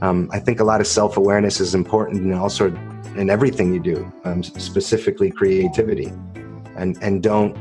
um, 0.00 0.28
I 0.32 0.38
think 0.38 0.60
a 0.60 0.64
lot 0.64 0.80
of 0.80 0.86
self 0.86 1.16
awareness 1.16 1.60
is 1.60 1.74
important 1.74 2.22
and 2.22 2.34
also 2.34 2.74
in 3.16 3.28
everything 3.28 3.72
you 3.74 3.80
do, 3.80 4.12
um, 4.24 4.42
specifically 4.42 5.30
creativity. 5.30 6.12
And, 6.76 6.96
and 7.02 7.22
don't 7.22 7.54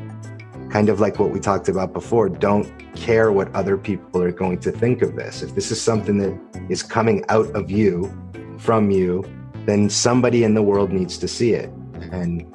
kind 0.69 0.89
of 0.89 0.99
like 0.99 1.19
what 1.19 1.32
we 1.32 1.39
talked 1.39 1.67
about 1.67 1.93
before, 1.93 2.29
don't 2.29 2.67
care 2.95 3.32
what 3.32 3.53
other 3.55 3.77
people 3.77 4.21
are 4.21 4.32
going 4.32 4.60
to 4.60 4.71
think 4.71 5.01
of 5.01 5.15
this. 5.15 5.41
If 5.41 5.55
this 5.55 5.71
is 5.71 5.82
something 5.82 6.17
that 6.19 6.65
is 6.69 6.84
coming 6.84 7.23
out 7.29 7.47
of 7.55 7.71
you, 7.71 8.12
from 8.60 8.91
you, 8.91 9.23
then 9.65 9.89
somebody 9.89 10.43
in 10.43 10.53
the 10.53 10.62
world 10.62 10.91
needs 10.91 11.17
to 11.17 11.27
see 11.27 11.53
it. 11.53 11.69
And 12.12 12.45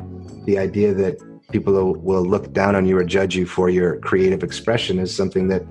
the 0.45 0.59
idea 0.59 0.95
that 0.95 1.17
people 1.51 1.95
will 1.95 2.25
look 2.25 2.53
down 2.53 2.77
on 2.77 2.87
you 2.87 2.99
or 2.99 3.05
judge 3.05 3.35
you 3.35 3.47
for 3.47 3.71
your 3.71 3.99
creative 4.01 4.43
expression 4.43 4.99
is 4.99 5.15
something 5.15 5.49
that 5.49 5.63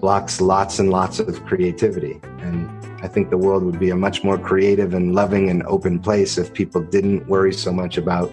blocks 0.00 0.40
lots 0.40 0.78
and 0.78 0.90
lots 0.90 1.18
of 1.18 1.44
creativity. 1.44 2.20
And 2.38 2.68
I 3.02 3.08
think 3.08 3.30
the 3.30 3.38
world 3.38 3.64
would 3.64 3.78
be 3.78 3.90
a 3.90 3.96
much 3.96 4.22
more 4.22 4.38
creative 4.38 4.94
and 4.94 5.14
loving 5.14 5.50
and 5.50 5.62
open 5.64 5.98
place 5.98 6.38
if 6.38 6.52
people 6.52 6.82
didn't 6.82 7.26
worry 7.26 7.52
so 7.52 7.72
much 7.72 7.96
about 7.96 8.32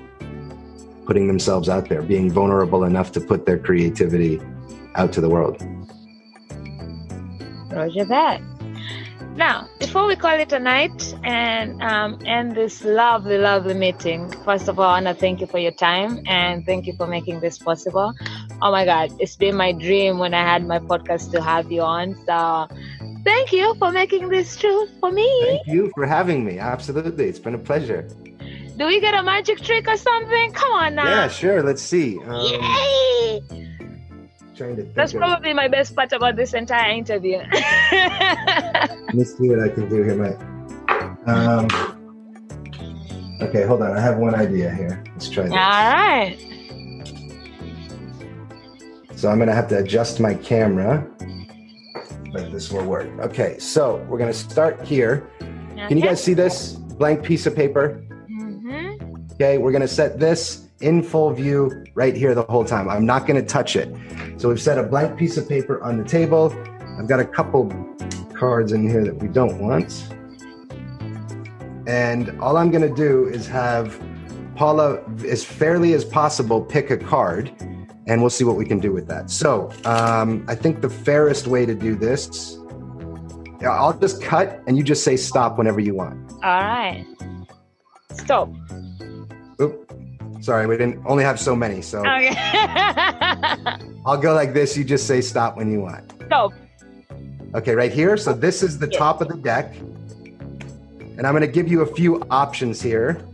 putting 1.06 1.28
themselves 1.28 1.70
out 1.70 1.90
there, 1.90 2.02
being 2.02 2.32
vulnerable 2.32 2.84
enough 2.84 3.12
to 3.14 3.22
put 3.22 3.46
their 3.46 3.58
creativity 3.58 4.42
out 4.96 5.12
to 5.14 5.22
the 5.22 5.30
world. 5.30 5.62
Roger 7.72 8.06
that. 8.06 8.42
Now, 9.36 9.68
before 9.80 10.08
we 10.08 10.16
call 10.16 10.40
it 10.40 10.54
a 10.54 10.60
night 10.60 11.14
and 11.26 11.82
um, 11.84 12.20
end 12.26 12.56
this 12.56 12.86
lovely, 12.86 13.38
lovely 13.38 13.74
meeting, 13.74 14.32
first 14.46 14.70
of 14.70 14.80
all, 14.80 14.86
I 14.86 15.02
want 15.02 15.08
to 15.08 15.14
thank 15.14 15.42
you 15.42 15.48
for 15.48 15.60
your 15.60 15.74
time 15.74 16.24
and 16.26 16.66
thank 16.66 16.88
you 16.88 16.94
for 16.96 17.06
making 17.06 17.42
this 17.42 17.58
possible. 17.58 18.14
Oh 18.62 18.72
my 18.72 18.86
God, 18.86 19.12
it's 19.20 19.36
been 19.36 19.58
my 19.58 19.74
dream 19.74 20.20
when 20.20 20.34
I 20.34 20.42
had 20.42 20.66
my 20.66 20.80
podcast 20.80 21.32
to 21.34 21.42
have 21.42 21.70
you 21.70 21.82
on. 21.82 22.16
So, 22.26 22.70
thank 23.26 23.52
you 23.52 23.76
for 23.76 23.92
making 23.92 24.30
this 24.30 24.56
true 24.56 24.88
for 25.02 25.12
me. 25.12 25.30
Thank 25.44 25.68
you 25.68 25.92
for 25.94 26.06
having 26.06 26.46
me. 26.46 26.58
Absolutely. 26.58 27.28
It's 27.28 27.40
been 27.40 27.56
a 27.56 27.60
pleasure. 27.60 28.08
Do 28.78 28.86
we 28.86 29.00
get 29.00 29.14
a 29.14 29.24
magic 29.24 29.62
trick 29.62 29.88
or 29.88 29.96
something? 29.98 30.52
Come 30.54 30.72
on 30.74 30.96
now. 30.96 31.06
Yeah, 31.06 31.28
sure. 31.30 31.64
Let's 31.64 31.82
see. 31.82 32.20
Um, 32.24 32.42
Yay! 32.42 33.42
Trying 34.56 34.76
to 34.78 34.84
That's 34.96 35.14
of... 35.14 35.20
probably 35.20 35.54
my 35.54 35.68
best 35.68 35.96
part 35.96 36.12
about 36.14 36.36
this 36.36 36.54
entire 36.54 36.92
interview. 36.92 37.38
Let's 39.14 39.38
see 39.38 39.50
what 39.50 39.60
I 39.62 39.70
can 39.70 39.88
do 39.90 40.04
here, 40.04 40.16
mate. 40.16 40.38
Um, 41.26 41.68
okay, 43.42 43.64
hold 43.64 43.82
on. 43.82 43.92
I 43.96 44.00
have 44.00 44.18
one 44.18 44.36
idea 44.36 44.74
here. 44.74 45.04
Let's 45.14 45.30
try 45.30 45.44
this. 45.44 45.52
All 45.52 45.58
right. 45.58 46.38
So 49.16 49.30
I'm 49.30 49.38
going 49.38 49.48
to 49.48 49.56
have 49.56 49.68
to 49.70 49.78
adjust 49.78 50.20
my 50.20 50.34
camera. 50.36 51.08
but 52.36 52.52
this 52.52 52.72
will 52.72 52.84
work. 52.86 53.08
Okay, 53.20 53.58
so 53.60 54.06
we're 54.10 54.18
gonna 54.18 54.34
start 54.34 54.82
here. 54.86 55.30
Can 55.88 55.98
you 55.98 56.04
guys 56.04 56.22
see 56.22 56.34
this 56.34 56.74
blank 56.74 57.24
piece 57.24 57.46
of 57.46 57.56
paper? 57.56 58.05
Okay, 59.36 59.58
we're 59.58 59.74
gonna 59.74 59.86
set 59.86 60.18
this 60.18 60.70
in 60.80 61.04
full 61.04 61.30
view 61.32 61.84
right 61.94 62.16
here 62.16 62.34
the 62.34 62.44
whole 62.44 62.64
time. 62.64 62.88
I'm 62.88 63.06
not 63.06 63.28
gonna 63.28 63.42
touch 63.42 63.76
it. 63.76 63.94
So 64.38 64.48
we've 64.48 64.62
set 64.62 64.78
a 64.78 64.84
blank 64.84 65.18
piece 65.18 65.36
of 65.36 65.48
paper 65.50 65.84
on 65.84 65.98
the 65.98 66.06
table. 66.06 66.56
I've 66.98 67.10
got 67.10 67.20
a 67.20 67.26
couple 67.26 67.70
cards 68.34 68.72
in 68.72 68.90
here 68.90 69.04
that 69.04 69.16
we 69.16 69.28
don't 69.28 69.60
want. 69.60 70.08
And 71.86 72.40
all 72.40 72.56
I'm 72.56 72.72
gonna 72.72 72.94
do 72.94 73.28
is 73.28 73.46
have 73.48 74.02
Paula, 74.56 75.02
as 75.28 75.44
fairly 75.44 75.94
as 75.94 76.06
possible, 76.06 76.62
pick 76.62 76.90
a 76.90 76.98
card 76.98 77.52
and 78.08 78.22
we'll 78.22 78.30
see 78.30 78.46
what 78.46 78.56
we 78.56 78.66
can 78.66 78.80
do 78.80 78.94
with 78.94 79.06
that. 79.10 79.30
So 79.30 79.70
um, 79.84 80.46
I 80.48 80.56
think 80.56 80.80
the 80.80 80.90
fairest 80.90 81.46
way 81.46 81.66
to 81.66 81.76
do 81.76 81.96
this, 81.96 82.58
I'll 83.62 83.98
just 84.00 84.22
cut 84.22 84.62
and 84.66 84.78
you 84.78 84.84
just 84.84 85.04
say 85.04 85.18
stop 85.18 85.58
whenever 85.58 85.82
you 85.82 85.94
want. 85.94 86.32
All 86.36 86.40
right. 86.40 87.06
Stop. 88.14 88.50
Oop. 89.62 89.92
Sorry, 90.42 90.68
we 90.68 90.78
didn't 90.78 91.02
only 91.06 91.24
have 91.24 91.40
so 91.40 91.56
many. 91.56 91.82
So 91.82 92.00
Okay. 92.00 92.34
I'll 94.06 94.18
go 94.18 94.34
like 94.34 94.54
this. 94.54 94.78
You 94.78 94.84
just 94.84 95.08
say 95.08 95.22
stop 95.22 95.58
when 95.58 95.72
you 95.72 95.82
want. 95.82 96.14
Stop. 96.28 96.54
Okay, 97.56 97.74
right 97.74 97.92
here. 97.92 98.18
So 98.18 98.34
this 98.34 98.62
is 98.62 98.78
the 98.78 98.88
top 98.88 99.22
of 99.22 99.28
the 99.28 99.38
deck. 99.38 99.76
And 101.18 101.26
I'm 101.26 101.34
going 101.34 101.42
to 101.42 101.48
give 101.48 101.70
you 101.70 101.82
a 101.82 101.86
few 101.86 102.22
options 102.30 102.82
here. 102.82 103.26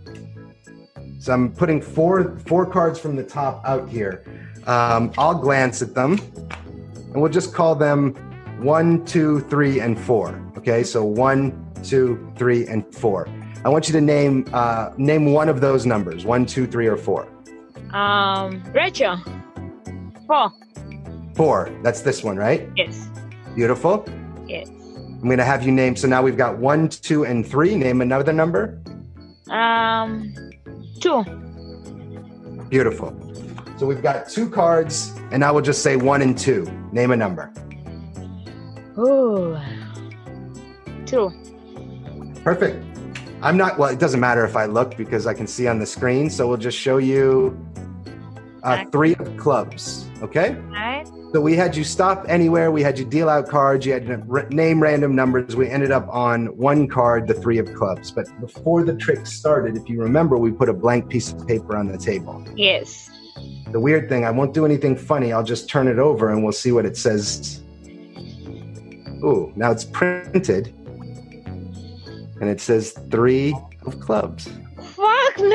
So 1.19 1.33
I'm 1.33 1.51
putting 1.53 1.81
four 1.81 2.37
four 2.45 2.65
cards 2.65 2.99
from 2.99 3.15
the 3.15 3.23
top 3.23 3.63
out 3.65 3.89
here. 3.89 4.23
Um, 4.65 5.11
I'll 5.17 5.35
glance 5.35 5.81
at 5.81 5.93
them, 5.95 6.19
and 6.95 7.15
we'll 7.21 7.31
just 7.31 7.53
call 7.53 7.75
them 7.75 8.13
one, 8.61 9.03
two, 9.05 9.41
three, 9.41 9.79
and 9.79 9.99
four. 9.99 10.39
Okay, 10.57 10.83
so 10.83 11.03
one, 11.03 11.67
two, 11.83 12.31
three, 12.37 12.67
and 12.67 12.85
four. 12.93 13.27
I 13.63 13.69
want 13.69 13.87
you 13.87 13.93
to 13.93 14.01
name 14.01 14.45
uh, 14.53 14.91
name 14.97 15.33
one 15.33 15.47
of 15.47 15.61
those 15.61 15.85
numbers: 15.85 16.25
one, 16.25 16.45
two, 16.45 16.65
three, 16.65 16.87
or 16.87 16.97
four. 16.97 17.27
Um, 17.93 18.63
Rachel. 18.73 19.17
Four. 20.25 20.51
Four. 21.35 21.71
That's 21.83 22.01
this 22.01 22.23
one, 22.23 22.37
right? 22.37 22.67
Yes. 22.75 23.07
Beautiful. 23.55 24.05
Yes. 24.47 24.69
I'm 24.69 25.21
going 25.21 25.37
to 25.37 25.43
have 25.43 25.63
you 25.63 25.71
name. 25.71 25.95
So 25.95 26.07
now 26.07 26.23
we've 26.23 26.37
got 26.37 26.57
one, 26.57 26.89
two, 26.89 27.25
and 27.25 27.45
three. 27.45 27.75
Name 27.75 28.01
another 28.01 28.33
number. 28.33 28.81
Um, 29.49 30.33
two. 30.99 31.23
Beautiful. 32.69 33.15
So 33.77 33.85
we've 33.85 34.01
got 34.01 34.29
two 34.29 34.49
cards, 34.49 35.13
and 35.31 35.43
I 35.43 35.51
will 35.51 35.61
just 35.61 35.83
say 35.83 35.95
one 35.95 36.21
and 36.21 36.37
two. 36.37 36.65
Name 36.91 37.11
a 37.11 37.17
number. 37.17 37.53
Ooh. 38.97 39.59
Two. 41.05 41.31
Perfect. 42.43 42.90
I'm 43.41 43.57
not, 43.57 43.79
well, 43.79 43.89
it 43.89 43.99
doesn't 43.99 44.19
matter 44.19 44.45
if 44.45 44.55
I 44.55 44.65
look 44.65 44.95
because 44.95 45.25
I 45.25 45.33
can 45.33 45.47
see 45.47 45.67
on 45.67 45.79
the 45.79 45.85
screen. 45.85 46.29
So 46.29 46.47
we'll 46.47 46.57
just 46.57 46.77
show 46.77 46.97
you 46.97 47.57
uh, 48.63 48.85
three 48.91 49.15
of 49.15 49.35
clubs. 49.37 50.07
Okay. 50.21 50.55
All 50.55 50.61
right. 50.71 51.07
So 51.33 51.41
we 51.41 51.55
had 51.55 51.75
you 51.75 51.83
stop 51.83 52.25
anywhere. 52.27 52.71
We 52.71 52.83
had 52.83 52.99
you 52.99 53.05
deal 53.05 53.29
out 53.29 53.47
cards. 53.47 53.85
You 53.85 53.93
had 53.93 54.05
to 54.05 54.47
name 54.53 54.83
random 54.83 55.15
numbers. 55.15 55.55
We 55.55 55.69
ended 55.69 55.89
up 55.89 56.07
on 56.09 56.47
one 56.57 56.87
card, 56.87 57.27
the 57.27 57.33
three 57.33 57.57
of 57.57 57.73
clubs. 57.73 58.11
But 58.11 58.27
before 58.41 58.83
the 58.83 58.95
trick 58.95 59.25
started, 59.25 59.77
if 59.77 59.87
you 59.87 60.01
remember, 60.01 60.37
we 60.37 60.51
put 60.51 60.67
a 60.67 60.73
blank 60.73 61.09
piece 61.09 61.31
of 61.31 61.47
paper 61.47 61.77
on 61.77 61.87
the 61.87 61.97
table. 61.97 62.45
Yes. 62.55 63.09
The 63.71 63.79
weird 63.79 64.09
thing, 64.09 64.25
I 64.25 64.31
won't 64.31 64.53
do 64.53 64.65
anything 64.65 64.97
funny. 64.97 65.31
I'll 65.31 65.43
just 65.43 65.69
turn 65.69 65.87
it 65.87 65.97
over 65.97 66.29
and 66.31 66.43
we'll 66.43 66.51
see 66.51 66.73
what 66.73 66.85
it 66.85 66.97
says. 66.97 67.63
Ooh, 69.23 69.53
now 69.55 69.71
it's 69.71 69.85
printed. 69.85 70.75
And 72.41 72.49
it 72.49 72.59
says 72.59 72.91
three 73.11 73.55
of 73.85 73.99
clubs. 73.99 74.49
Fuck 74.77 75.37
no. 75.37 75.45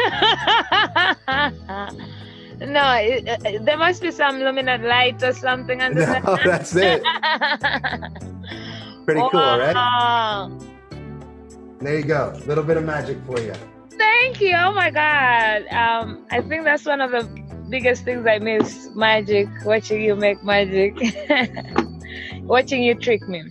no, 2.65 2.93
it, 2.95 3.29
uh, 3.29 3.59
there 3.65 3.77
must 3.77 4.01
be 4.01 4.13
some 4.13 4.39
luminous 4.39 4.81
light 4.83 5.21
or 5.23 5.33
something 5.33 5.83
under 5.83 6.07
No, 6.07 6.39
that's 6.45 6.77
it. 6.77 7.03
Pretty 9.05 9.21
cool, 9.21 9.41
right? 9.41 10.49
There 11.81 11.99
you 11.99 12.05
go. 12.05 12.33
A 12.35 12.47
little 12.47 12.65
bit 12.65 12.77
of 12.77 12.85
magic 12.85 13.19
for 13.27 13.41
you. 13.41 13.53
Thank 13.91 14.41
you. 14.41 14.55
Oh 14.57 14.73
my 14.73 14.91
God. 14.91 15.67
Um, 15.69 16.27
I 16.31 16.41
think 16.41 16.65
that's 16.65 16.85
one 16.85 17.01
of 17.01 17.11
the 17.11 17.25
biggest 17.69 18.05
things 18.05 18.27
I 18.27 18.39
miss 18.39 18.91
magic, 18.95 19.49
watching 19.65 20.03
you 20.03 20.15
make 20.15 20.43
magic, 20.45 20.95
watching 22.43 22.83
you 22.83 22.95
trick 22.95 23.29
me. 23.29 23.45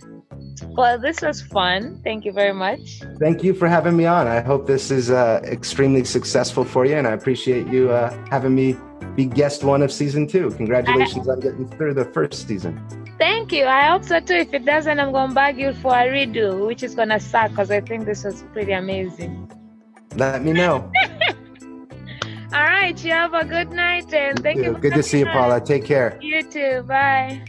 Well, 0.76 0.98
this 0.98 1.22
was 1.22 1.40
fun. 1.40 2.00
Thank 2.04 2.24
you 2.24 2.32
very 2.32 2.52
much. 2.52 3.00
Thank 3.18 3.42
you 3.42 3.54
for 3.54 3.66
having 3.66 3.96
me 3.96 4.04
on. 4.04 4.26
I 4.26 4.40
hope 4.40 4.66
this 4.66 4.90
is 4.90 5.10
uh, 5.10 5.40
extremely 5.44 6.04
successful 6.04 6.64
for 6.64 6.84
you, 6.84 6.96
and 6.96 7.06
I 7.06 7.12
appreciate 7.12 7.66
you 7.68 7.90
uh, 7.90 8.10
having 8.28 8.54
me 8.54 8.76
be 9.14 9.24
guest 9.24 9.64
one 9.64 9.82
of 9.82 9.90
season 9.90 10.26
two. 10.26 10.50
Congratulations 10.50 11.28
on 11.28 11.40
getting 11.40 11.66
through 11.66 11.94
the 11.94 12.04
first 12.04 12.46
season. 12.46 12.78
Thank 13.18 13.52
you. 13.52 13.64
I 13.64 13.86
hope 13.86 14.04
so 14.04 14.20
too. 14.20 14.34
If 14.34 14.52
it 14.52 14.66
doesn't, 14.66 15.00
I'm 15.00 15.12
going 15.12 15.30
to 15.30 15.34
bug 15.34 15.56
you 15.56 15.72
for 15.72 15.94
a 15.94 16.06
redo, 16.08 16.66
which 16.66 16.82
is 16.82 16.94
going 16.94 17.08
to 17.08 17.20
suck 17.20 17.50
because 17.50 17.70
I 17.70 17.80
think 17.80 18.04
this 18.04 18.24
was 18.24 18.42
pretty 18.52 18.72
amazing. 18.72 19.50
Let 20.16 20.44
me 20.44 20.52
know. 20.52 20.92
All 22.52 22.64
right. 22.64 23.02
You 23.02 23.12
have 23.12 23.32
a 23.32 23.44
good 23.44 23.70
night 23.70 24.12
and 24.12 24.42
thank 24.42 24.58
you. 24.58 24.74
for 24.74 24.80
Good 24.80 24.94
to 24.94 25.02
see 25.02 25.20
you, 25.20 25.26
on. 25.26 25.32
Paula. 25.32 25.60
Take 25.60 25.86
care. 25.86 26.18
You 26.20 26.42
too. 26.42 26.82
Bye. 26.82 27.44